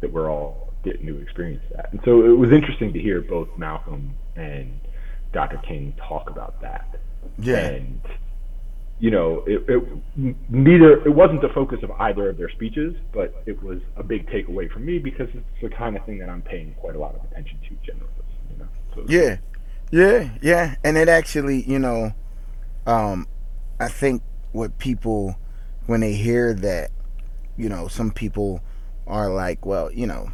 that 0.00 0.12
we're 0.12 0.30
all 0.30 0.72
getting 0.84 1.06
to 1.06 1.20
experience 1.20 1.62
that. 1.74 1.92
And 1.92 2.00
so 2.04 2.24
it 2.24 2.36
was 2.36 2.52
interesting 2.52 2.92
to 2.92 3.00
hear 3.00 3.20
both 3.20 3.48
Malcolm 3.56 4.14
and 4.36 4.80
Dr. 5.32 5.58
King 5.58 5.94
talk 6.08 6.30
about 6.30 6.60
that. 6.62 7.00
Yeah. 7.38 7.58
And 7.58 8.00
you 9.00 9.12
know, 9.12 9.44
it, 9.46 9.64
it 9.68 9.82
neither 10.48 11.04
it 11.04 11.14
wasn't 11.14 11.40
the 11.40 11.50
focus 11.50 11.78
of 11.82 11.92
either 11.92 12.28
of 12.28 12.36
their 12.36 12.50
speeches, 12.50 12.96
but 13.12 13.42
it 13.46 13.62
was 13.62 13.78
a 13.96 14.02
big 14.02 14.28
takeaway 14.28 14.70
for 14.70 14.80
me 14.80 14.98
because 14.98 15.28
it's 15.34 15.46
the 15.62 15.68
kind 15.68 15.96
of 15.96 16.04
thing 16.04 16.18
that 16.18 16.28
I'm 16.28 16.42
paying 16.42 16.74
quite 16.80 16.96
a 16.96 16.98
lot 16.98 17.14
of 17.14 17.22
attention 17.30 17.58
to 17.68 17.76
generally. 17.86 18.10
You 18.50 18.58
know. 18.58 18.68
So 18.94 19.04
yeah, 19.08 19.36
yeah, 19.92 20.30
yeah, 20.42 20.74
and 20.82 20.96
it 20.98 21.08
actually, 21.08 21.62
you 21.62 21.78
know, 21.78 22.12
um, 22.86 23.28
I 23.78 23.88
think 23.88 24.22
what 24.50 24.78
people 24.78 25.38
when 25.86 26.00
they 26.00 26.14
hear 26.14 26.52
that, 26.52 26.90
you 27.56 27.68
know, 27.68 27.86
some 27.86 28.10
people 28.10 28.60
are 29.08 29.30
like, 29.30 29.66
well, 29.66 29.90
you 29.92 30.06
know, 30.06 30.30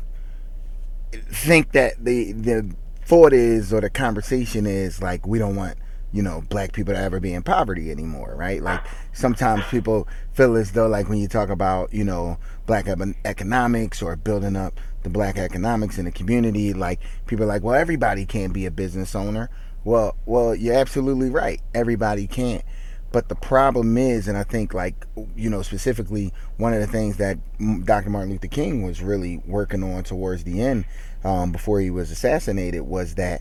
think 1.13 1.73
that 1.73 2.05
the 2.05 2.33
the 2.33 2.75
thought 3.05 3.33
is 3.33 3.73
or 3.73 3.81
the 3.81 3.91
conversation 3.91 4.67
is 4.67 5.03
like 5.03 5.27
we 5.27 5.39
don't 5.39 5.57
want 5.57 5.77
you 6.13 6.23
know 6.23 6.43
black 6.49 6.73
people 6.73 6.95
to 6.95 6.99
ever 7.01 7.21
be 7.21 7.33
in 7.35 7.43
poverty 7.43 7.91
anymore 7.91 8.35
right? 8.37 8.63
Like 8.63 8.81
sometimes 9.13 9.65
people 9.67 10.09
feel 10.33 10.57
as 10.57 10.73
though 10.73 10.87
like 10.87 11.09
when 11.09 11.19
you 11.19 11.29
talk 11.29 11.49
about 11.51 11.93
you 11.93 12.05
know 12.05 12.39
black 12.67 12.87
economics 13.25 14.01
or 14.01 14.17
building 14.17 14.57
up 14.57 14.81
the 15.03 15.11
black 15.11 15.37
economics 15.37 15.99
in 15.99 16.07
the 16.07 16.11
community 16.11 16.73
like 16.73 17.01
people 17.27 17.45
are 17.45 17.49
like 17.49 17.63
well 17.63 17.75
everybody 17.75 18.25
can't 18.25 18.53
be 18.53 18.67
a 18.67 18.71
business 18.71 19.15
owner. 19.15 19.51
Well 19.85 20.17
well 20.25 20.55
you're 20.55 20.77
absolutely 20.77 21.31
right. 21.31 21.61
Everybody 21.75 22.27
can't 22.27 22.65
but 23.15 23.29
the 23.29 23.37
problem 23.37 23.97
is 23.97 24.27
and 24.27 24.37
i 24.37 24.43
think 24.43 24.75
like 24.75 25.07
you 25.37 25.49
know 25.49 25.63
specifically 25.63 26.33
one 26.57 26.75
of 26.75 26.81
the 26.81 26.87
things 26.89 27.17
that 27.17 27.39
dr. 27.85 28.11
Martin 28.11 28.33
luther 28.33 28.49
king 28.49 28.83
was 28.83 29.01
really 29.01 29.41
working 29.47 29.85
on 29.85 30.03
towards 30.03 30.43
the 30.43 30.61
end 30.61 30.85
um, 31.23 31.53
before 31.53 31.81
he 31.81 31.91
was 31.91 32.11
assassinated 32.11 32.83
was 32.83 33.15
that 33.15 33.41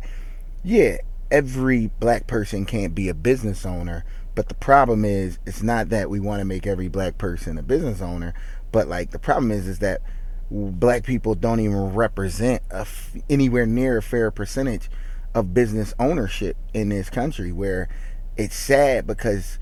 yeah 0.64 0.98
every 1.32 1.88
black 2.00 2.28
person 2.28 2.66
can't 2.66 2.94
be 2.94 3.10
a 3.10 3.16
business 3.16 3.66
owner 3.66 4.06
but 4.36 4.48
the 4.48 4.54
problem 4.54 5.04
is 5.04 5.40
it's 5.44 5.64
not 5.64 5.90
that 5.90 6.08
we 6.08 6.20
want 6.20 6.40
to 6.40 6.46
make 6.46 6.68
every 6.68 6.88
black 6.88 7.18
person 7.18 7.58
a 7.58 7.64
business 7.64 8.00
owner 8.00 8.32
but 8.72 8.88
like 8.88 9.10
the 9.10 9.18
problem 9.18 9.50
is 9.50 9.68
is 9.68 9.80
that 9.80 10.02
black 10.52 11.04
people 11.04 11.34
don't 11.34 11.60
even 11.60 11.96
represent 11.96 12.62
anywhere 13.28 13.66
near 13.66 13.98
a 13.98 14.04
fair 14.04 14.30
percentage 14.30 14.88
of 15.34 15.56
business 15.56 15.96
ownership 15.98 16.56
in 16.76 16.90
this 16.90 17.10
country 17.10 17.52
where 17.52 17.90
it's 18.38 18.56
sad 18.56 19.06
because 19.06 19.60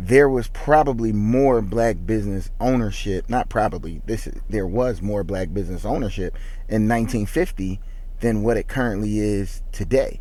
there 0.00 0.28
was 0.28 0.48
probably 0.48 1.12
more 1.12 1.60
black 1.60 1.96
business 2.06 2.50
ownership 2.60 3.28
not 3.28 3.48
probably 3.48 4.00
this 4.06 4.28
there 4.48 4.66
was 4.66 5.02
more 5.02 5.24
black 5.24 5.52
business 5.52 5.84
ownership 5.84 6.34
in 6.68 6.88
1950 6.88 7.80
than 8.20 8.42
what 8.42 8.56
it 8.56 8.68
currently 8.68 9.18
is 9.18 9.62
today 9.72 10.20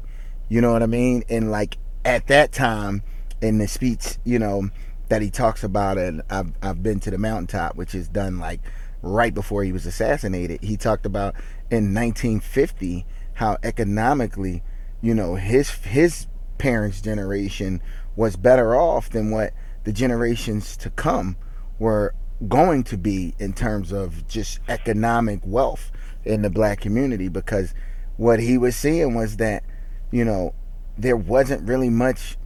you 0.50 0.62
know 0.62 0.72
what 0.72 0.84
I 0.84 0.88
mean? 0.88 1.24
And 1.30 1.52
like 1.52 1.78
at 2.06 2.28
that 2.28 2.52
time 2.52 3.04
in 3.42 3.58
the 3.58 3.68
speech, 3.68 4.18
you 4.24 4.40
know, 4.40 4.70
that 5.10 5.22
he 5.22 5.30
talks 5.30 5.64
about 5.64 5.98
and 5.98 6.22
I've 6.30 6.54
I've 6.62 6.84
been 6.84 7.00
to 7.02 7.12
the 7.12 7.18
mountaintop, 7.18 7.76
which 7.76 7.94
is 7.94 8.08
done 8.08 8.40
like 8.40 8.62
right 9.02 9.34
before 9.34 9.64
he 9.64 9.72
was 9.72 9.86
assassinated. 9.86 10.64
He 10.64 10.78
talked 10.78 11.06
about 11.06 11.36
in 11.70 11.94
1950 11.94 13.06
how 13.36 13.58
economically, 13.62 14.64
you 15.02 15.14
know, 15.14 15.36
his 15.36 15.70
his 15.70 16.28
parents' 16.58 17.02
generation 17.02 17.82
was 18.16 18.36
better 18.36 18.76
off 18.76 19.10
than 19.10 19.30
what 19.30 19.54
the 19.88 19.94
generations 19.94 20.76
to 20.76 20.90
come 20.92 21.38
were 21.80 22.14
going 22.48 22.84
to 22.84 22.98
be 22.98 23.34
in 23.40 23.54
terms 23.54 23.92
of 23.92 24.28
just 24.28 24.60
economic 24.68 25.40
wealth 25.44 25.92
in 26.26 26.42
the 26.44 26.50
black 26.50 26.82
community 26.82 27.30
because 27.30 27.74
what 28.18 28.40
he 28.40 28.58
was 28.58 28.76
seeing 28.76 29.16
was 29.16 29.38
that 29.38 29.64
you 30.12 30.24
know, 30.24 30.54
there 30.98 31.18
wasn't 31.18 31.68
really 31.68 31.90
much 31.90 32.38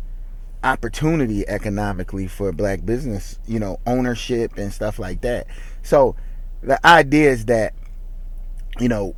opportunity 0.63 1.47
economically 1.47 2.27
for 2.27 2.51
black 2.51 2.85
business, 2.85 3.39
you 3.47 3.59
know, 3.59 3.79
ownership 3.85 4.57
and 4.57 4.71
stuff 4.73 4.99
like 4.99 5.21
that. 5.21 5.47
So 5.81 6.15
the 6.61 6.85
idea 6.85 7.31
is 7.31 7.45
that, 7.45 7.73
you 8.79 8.87
know, 8.87 9.15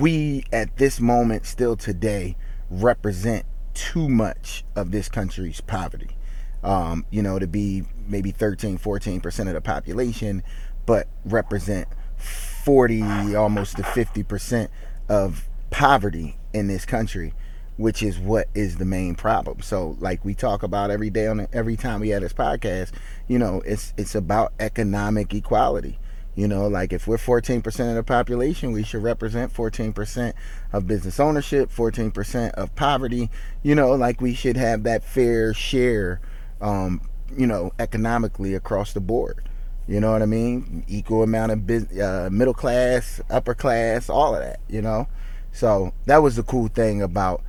we 0.00 0.44
at 0.52 0.76
this 0.76 1.00
moment 1.00 1.46
still 1.46 1.76
today 1.76 2.36
represent 2.70 3.46
too 3.74 4.08
much 4.08 4.64
of 4.76 4.90
this 4.90 5.08
country's 5.08 5.60
poverty. 5.60 6.10
Um, 6.62 7.06
you 7.10 7.22
know, 7.22 7.38
to 7.38 7.46
be 7.46 7.84
maybe 8.06 8.30
13, 8.30 8.78
14% 8.78 9.48
of 9.48 9.54
the 9.54 9.60
population, 9.60 10.42
but 10.86 11.08
represent 11.24 11.88
40, 12.16 13.34
almost 13.34 13.76
to 13.76 13.82
50% 13.82 14.68
of 15.08 15.48
poverty 15.70 16.36
in 16.52 16.68
this 16.68 16.84
country 16.84 17.34
which 17.76 18.02
is 18.02 18.18
what 18.18 18.48
is 18.54 18.76
the 18.76 18.84
main 18.84 19.14
problem. 19.14 19.60
So 19.62 19.96
like 20.00 20.24
we 20.24 20.34
talk 20.34 20.62
about 20.62 20.90
every 20.90 21.10
day 21.10 21.26
on 21.26 21.48
every 21.52 21.76
time 21.76 22.00
we 22.00 22.10
have 22.10 22.22
this 22.22 22.32
podcast 22.32 22.92
you 23.28 23.38
know 23.38 23.62
it's 23.64 23.94
it's 23.96 24.14
about 24.14 24.52
economic 24.60 25.32
equality. 25.34 25.98
You 26.34 26.48
know 26.48 26.66
like 26.66 26.92
if 26.92 27.06
we're 27.06 27.16
14% 27.16 27.88
of 27.90 27.94
the 27.94 28.02
population 28.02 28.72
we 28.72 28.84
should 28.84 29.02
represent 29.02 29.52
14% 29.52 30.32
of 30.72 30.86
business 30.86 31.18
ownership 31.18 31.70
14% 31.70 32.50
of 32.52 32.74
poverty. 32.74 33.30
You 33.62 33.74
know 33.74 33.92
like 33.92 34.20
we 34.20 34.34
should 34.34 34.56
have 34.56 34.82
that 34.84 35.04
fair 35.04 35.54
share 35.54 36.20
um 36.62 37.00
you 37.36 37.46
know 37.46 37.72
economically 37.78 38.54
across 38.54 38.92
the 38.92 39.00
board 39.00 39.48
you 39.86 40.00
know 40.00 40.12
what 40.12 40.22
i 40.22 40.26
mean 40.26 40.84
equal 40.86 41.22
amount 41.22 41.52
of 41.52 41.66
business, 41.66 42.00
uh, 42.00 42.28
middle 42.30 42.54
class 42.54 43.20
upper 43.28 43.54
class 43.54 44.08
all 44.08 44.34
of 44.34 44.40
that 44.40 44.60
you 44.68 44.80
know 44.80 45.06
so 45.52 45.92
that 46.06 46.18
was 46.18 46.36
the 46.36 46.42
cool 46.42 46.68
thing 46.68 47.02
about 47.02 47.42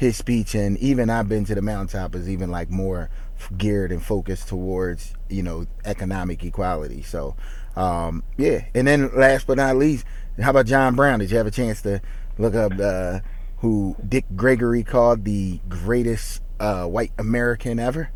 his 0.00 0.16
speech. 0.16 0.54
And 0.54 0.78
even 0.78 1.10
I've 1.10 1.28
been 1.28 1.44
to 1.44 1.54
the 1.54 1.60
mountaintop 1.60 2.14
is 2.14 2.28
even 2.28 2.50
like 2.50 2.70
more 2.70 3.10
geared 3.56 3.92
and 3.92 4.02
focused 4.02 4.48
towards 4.48 5.14
you 5.28 5.42
know 5.42 5.66
economic 5.84 6.42
equality. 6.42 7.02
So 7.02 7.36
um, 7.76 8.24
yeah. 8.38 8.64
And 8.74 8.88
then 8.88 9.10
last 9.14 9.46
but 9.46 9.58
not 9.58 9.76
least, 9.76 10.06
how 10.40 10.50
about 10.50 10.66
John 10.66 10.96
Brown? 10.96 11.18
Did 11.18 11.30
you 11.30 11.36
have 11.36 11.46
a 11.46 11.52
chance 11.52 11.82
to 11.82 12.00
look 12.38 12.54
up 12.54 12.72
uh, 12.80 13.20
who 13.58 13.94
Dick 14.08 14.24
Gregory 14.34 14.82
called 14.82 15.24
the 15.24 15.60
greatest 15.68 16.40
uh, 16.58 16.86
white 16.86 17.12
American 17.18 17.78
ever? 17.78 18.10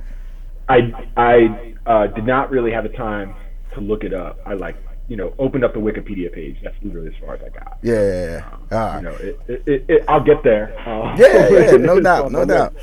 I 0.68 0.92
I 1.16 1.74
uh, 1.86 2.06
did 2.08 2.26
not 2.26 2.50
really 2.50 2.72
have 2.72 2.84
the 2.84 2.90
time 2.90 3.34
to 3.74 3.80
look 3.80 4.04
it 4.04 4.14
up. 4.14 4.38
I 4.46 4.54
like 4.54 4.76
you 5.08 5.16
know, 5.16 5.34
opened 5.38 5.64
up 5.64 5.74
the 5.74 5.80
Wikipedia 5.80 6.32
page. 6.32 6.56
That's 6.62 6.76
literally 6.82 7.08
as 7.08 7.14
far 7.20 7.34
as 7.34 7.42
I 7.42 7.50
got. 7.50 7.78
Yeah, 7.82 7.94
yeah, 7.94 8.26
yeah. 8.26 8.46
Um, 8.46 8.60
right. 8.70 8.96
You 8.96 9.02
know, 9.02 9.14
it, 9.16 9.40
it, 9.48 9.62
it, 9.66 9.84
it, 9.88 10.04
I'll 10.08 10.24
get 10.24 10.42
there. 10.42 10.72
Uh, 10.88 11.14
yeah, 11.18 11.48
yeah, 11.48 11.70
no 11.76 12.00
doubt, 12.00 12.32
no 12.32 12.44
doubt, 12.44 12.74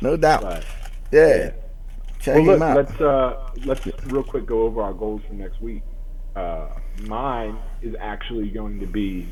no 0.00 0.16
doubt. 0.16 0.42
But, 0.42 0.66
yeah. 1.12 1.26
yeah. 1.26 1.50
Check 2.20 2.44
well, 2.44 2.58
look, 2.58 2.76
let's 2.88 3.00
uh, 3.00 3.50
let's 3.64 3.86
real 4.06 4.24
quick 4.24 4.44
go 4.44 4.62
over 4.62 4.82
our 4.82 4.92
goals 4.92 5.22
for 5.28 5.34
next 5.34 5.60
week. 5.60 5.82
Uh, 6.34 6.66
mine 7.02 7.56
is 7.80 7.94
actually 8.00 8.48
going 8.48 8.80
to 8.80 8.86
be 8.86 9.28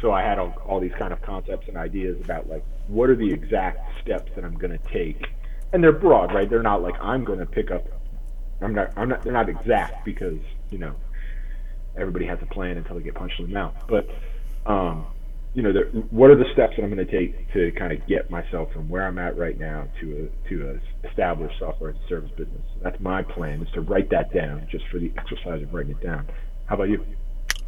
so 0.00 0.12
I 0.12 0.22
had 0.22 0.38
all, 0.38 0.54
all 0.64 0.80
these 0.80 0.94
kind 0.98 1.12
of 1.12 1.20
concepts 1.22 1.66
and 1.68 1.76
ideas 1.76 2.20
about 2.22 2.48
like 2.48 2.64
what 2.86 3.10
are 3.10 3.16
the 3.16 3.32
exact 3.32 4.00
steps 4.02 4.30
that 4.36 4.44
I'm 4.44 4.56
going 4.56 4.78
to 4.78 4.92
take, 4.92 5.26
and 5.72 5.82
they're 5.82 5.92
broad, 5.92 6.34
right? 6.34 6.48
They're 6.48 6.62
not 6.62 6.82
like 6.82 6.94
I'm 7.00 7.24
going 7.24 7.38
to 7.38 7.46
pick 7.46 7.70
up. 7.70 7.86
I'm 8.60 8.74
not. 8.74 8.92
I'm 8.96 9.08
not. 9.08 9.22
They're 9.22 9.32
not 9.32 9.48
exact 9.48 10.04
because 10.04 10.38
you 10.70 10.78
know 10.78 10.94
everybody 11.96 12.26
has 12.26 12.38
a 12.42 12.46
plan 12.46 12.76
until 12.76 12.96
they 12.96 13.02
get 13.02 13.14
punched 13.14 13.38
in 13.40 13.46
the 13.46 13.52
mouth. 13.52 13.74
But 13.88 14.08
um, 14.66 15.06
you 15.54 15.62
know, 15.62 15.72
the, 15.72 15.80
what 16.10 16.30
are 16.30 16.36
the 16.36 16.50
steps 16.52 16.76
that 16.76 16.82
I'm 16.82 16.94
going 16.94 17.04
to 17.04 17.10
take 17.10 17.52
to 17.52 17.72
kind 17.72 17.92
of 17.92 18.06
get 18.06 18.30
myself 18.30 18.72
from 18.72 18.88
where 18.88 19.06
I'm 19.06 19.18
at 19.18 19.36
right 19.36 19.58
now 19.58 19.88
to 20.00 20.30
a 20.30 20.48
to 20.48 20.80
a 21.04 21.08
established 21.08 21.58
software 21.58 21.90
as 21.90 21.96
a 21.96 22.08
service 22.08 22.30
business? 22.36 22.62
That's 22.82 23.00
my 23.00 23.22
plan 23.22 23.62
is 23.62 23.72
to 23.72 23.80
write 23.80 24.10
that 24.10 24.32
down 24.32 24.66
just 24.70 24.86
for 24.88 24.98
the 24.98 25.12
exercise 25.16 25.62
of 25.62 25.72
writing 25.72 25.92
it 25.92 26.02
down. 26.02 26.26
How 26.66 26.74
about 26.74 26.90
you? 26.90 27.04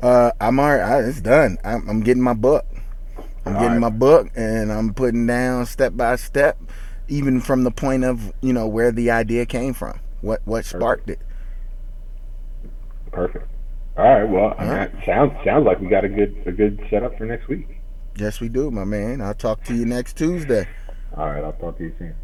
Uh, 0.02 0.30
I'm 0.40 0.58
alright. 0.58 1.04
It's 1.04 1.20
done. 1.20 1.58
I'm, 1.64 1.88
I'm 1.88 2.00
getting 2.00 2.22
my 2.22 2.34
book. 2.34 2.66
I'm 3.44 3.54
All 3.54 3.60
getting 3.60 3.80
right. 3.80 3.90
my 3.92 3.96
book, 3.96 4.28
and 4.36 4.70
I'm 4.70 4.92
putting 4.94 5.26
down 5.26 5.66
step 5.66 5.96
by 5.96 6.16
step, 6.16 6.58
even 7.10 7.40
from 7.40 7.64
the 7.64 7.70
point 7.70 8.04
of 8.04 8.32
you 8.40 8.52
know 8.52 8.66
where 8.66 8.92
the 8.92 9.10
idea 9.10 9.44
came 9.44 9.74
from, 9.74 10.00
what 10.20 10.40
what 10.44 10.64
sparked 10.64 11.06
Perfect. 11.06 11.22
it. 11.22 13.12
Perfect. 13.12 13.48
All 13.98 14.04
right. 14.04 14.24
Well, 14.24 14.54
I 14.58 14.86
mean, 14.86 15.02
sounds 15.04 15.32
sounds 15.44 15.66
like 15.66 15.80
we 15.80 15.88
got 15.88 16.04
a 16.04 16.08
good 16.08 16.42
a 16.46 16.52
good 16.52 16.80
setup 16.88 17.18
for 17.18 17.26
next 17.26 17.48
week. 17.48 17.68
Yes, 18.16 18.40
we 18.40 18.48
do, 18.48 18.70
my 18.70 18.84
man. 18.84 19.20
I'll 19.20 19.34
talk 19.34 19.64
to 19.64 19.74
you 19.74 19.84
next 19.84 20.16
Tuesday. 20.16 20.66
All 21.16 21.26
right. 21.26 21.44
I'll 21.44 21.52
talk 21.52 21.76
to 21.78 21.84
you 21.84 21.94
soon. 21.98 22.14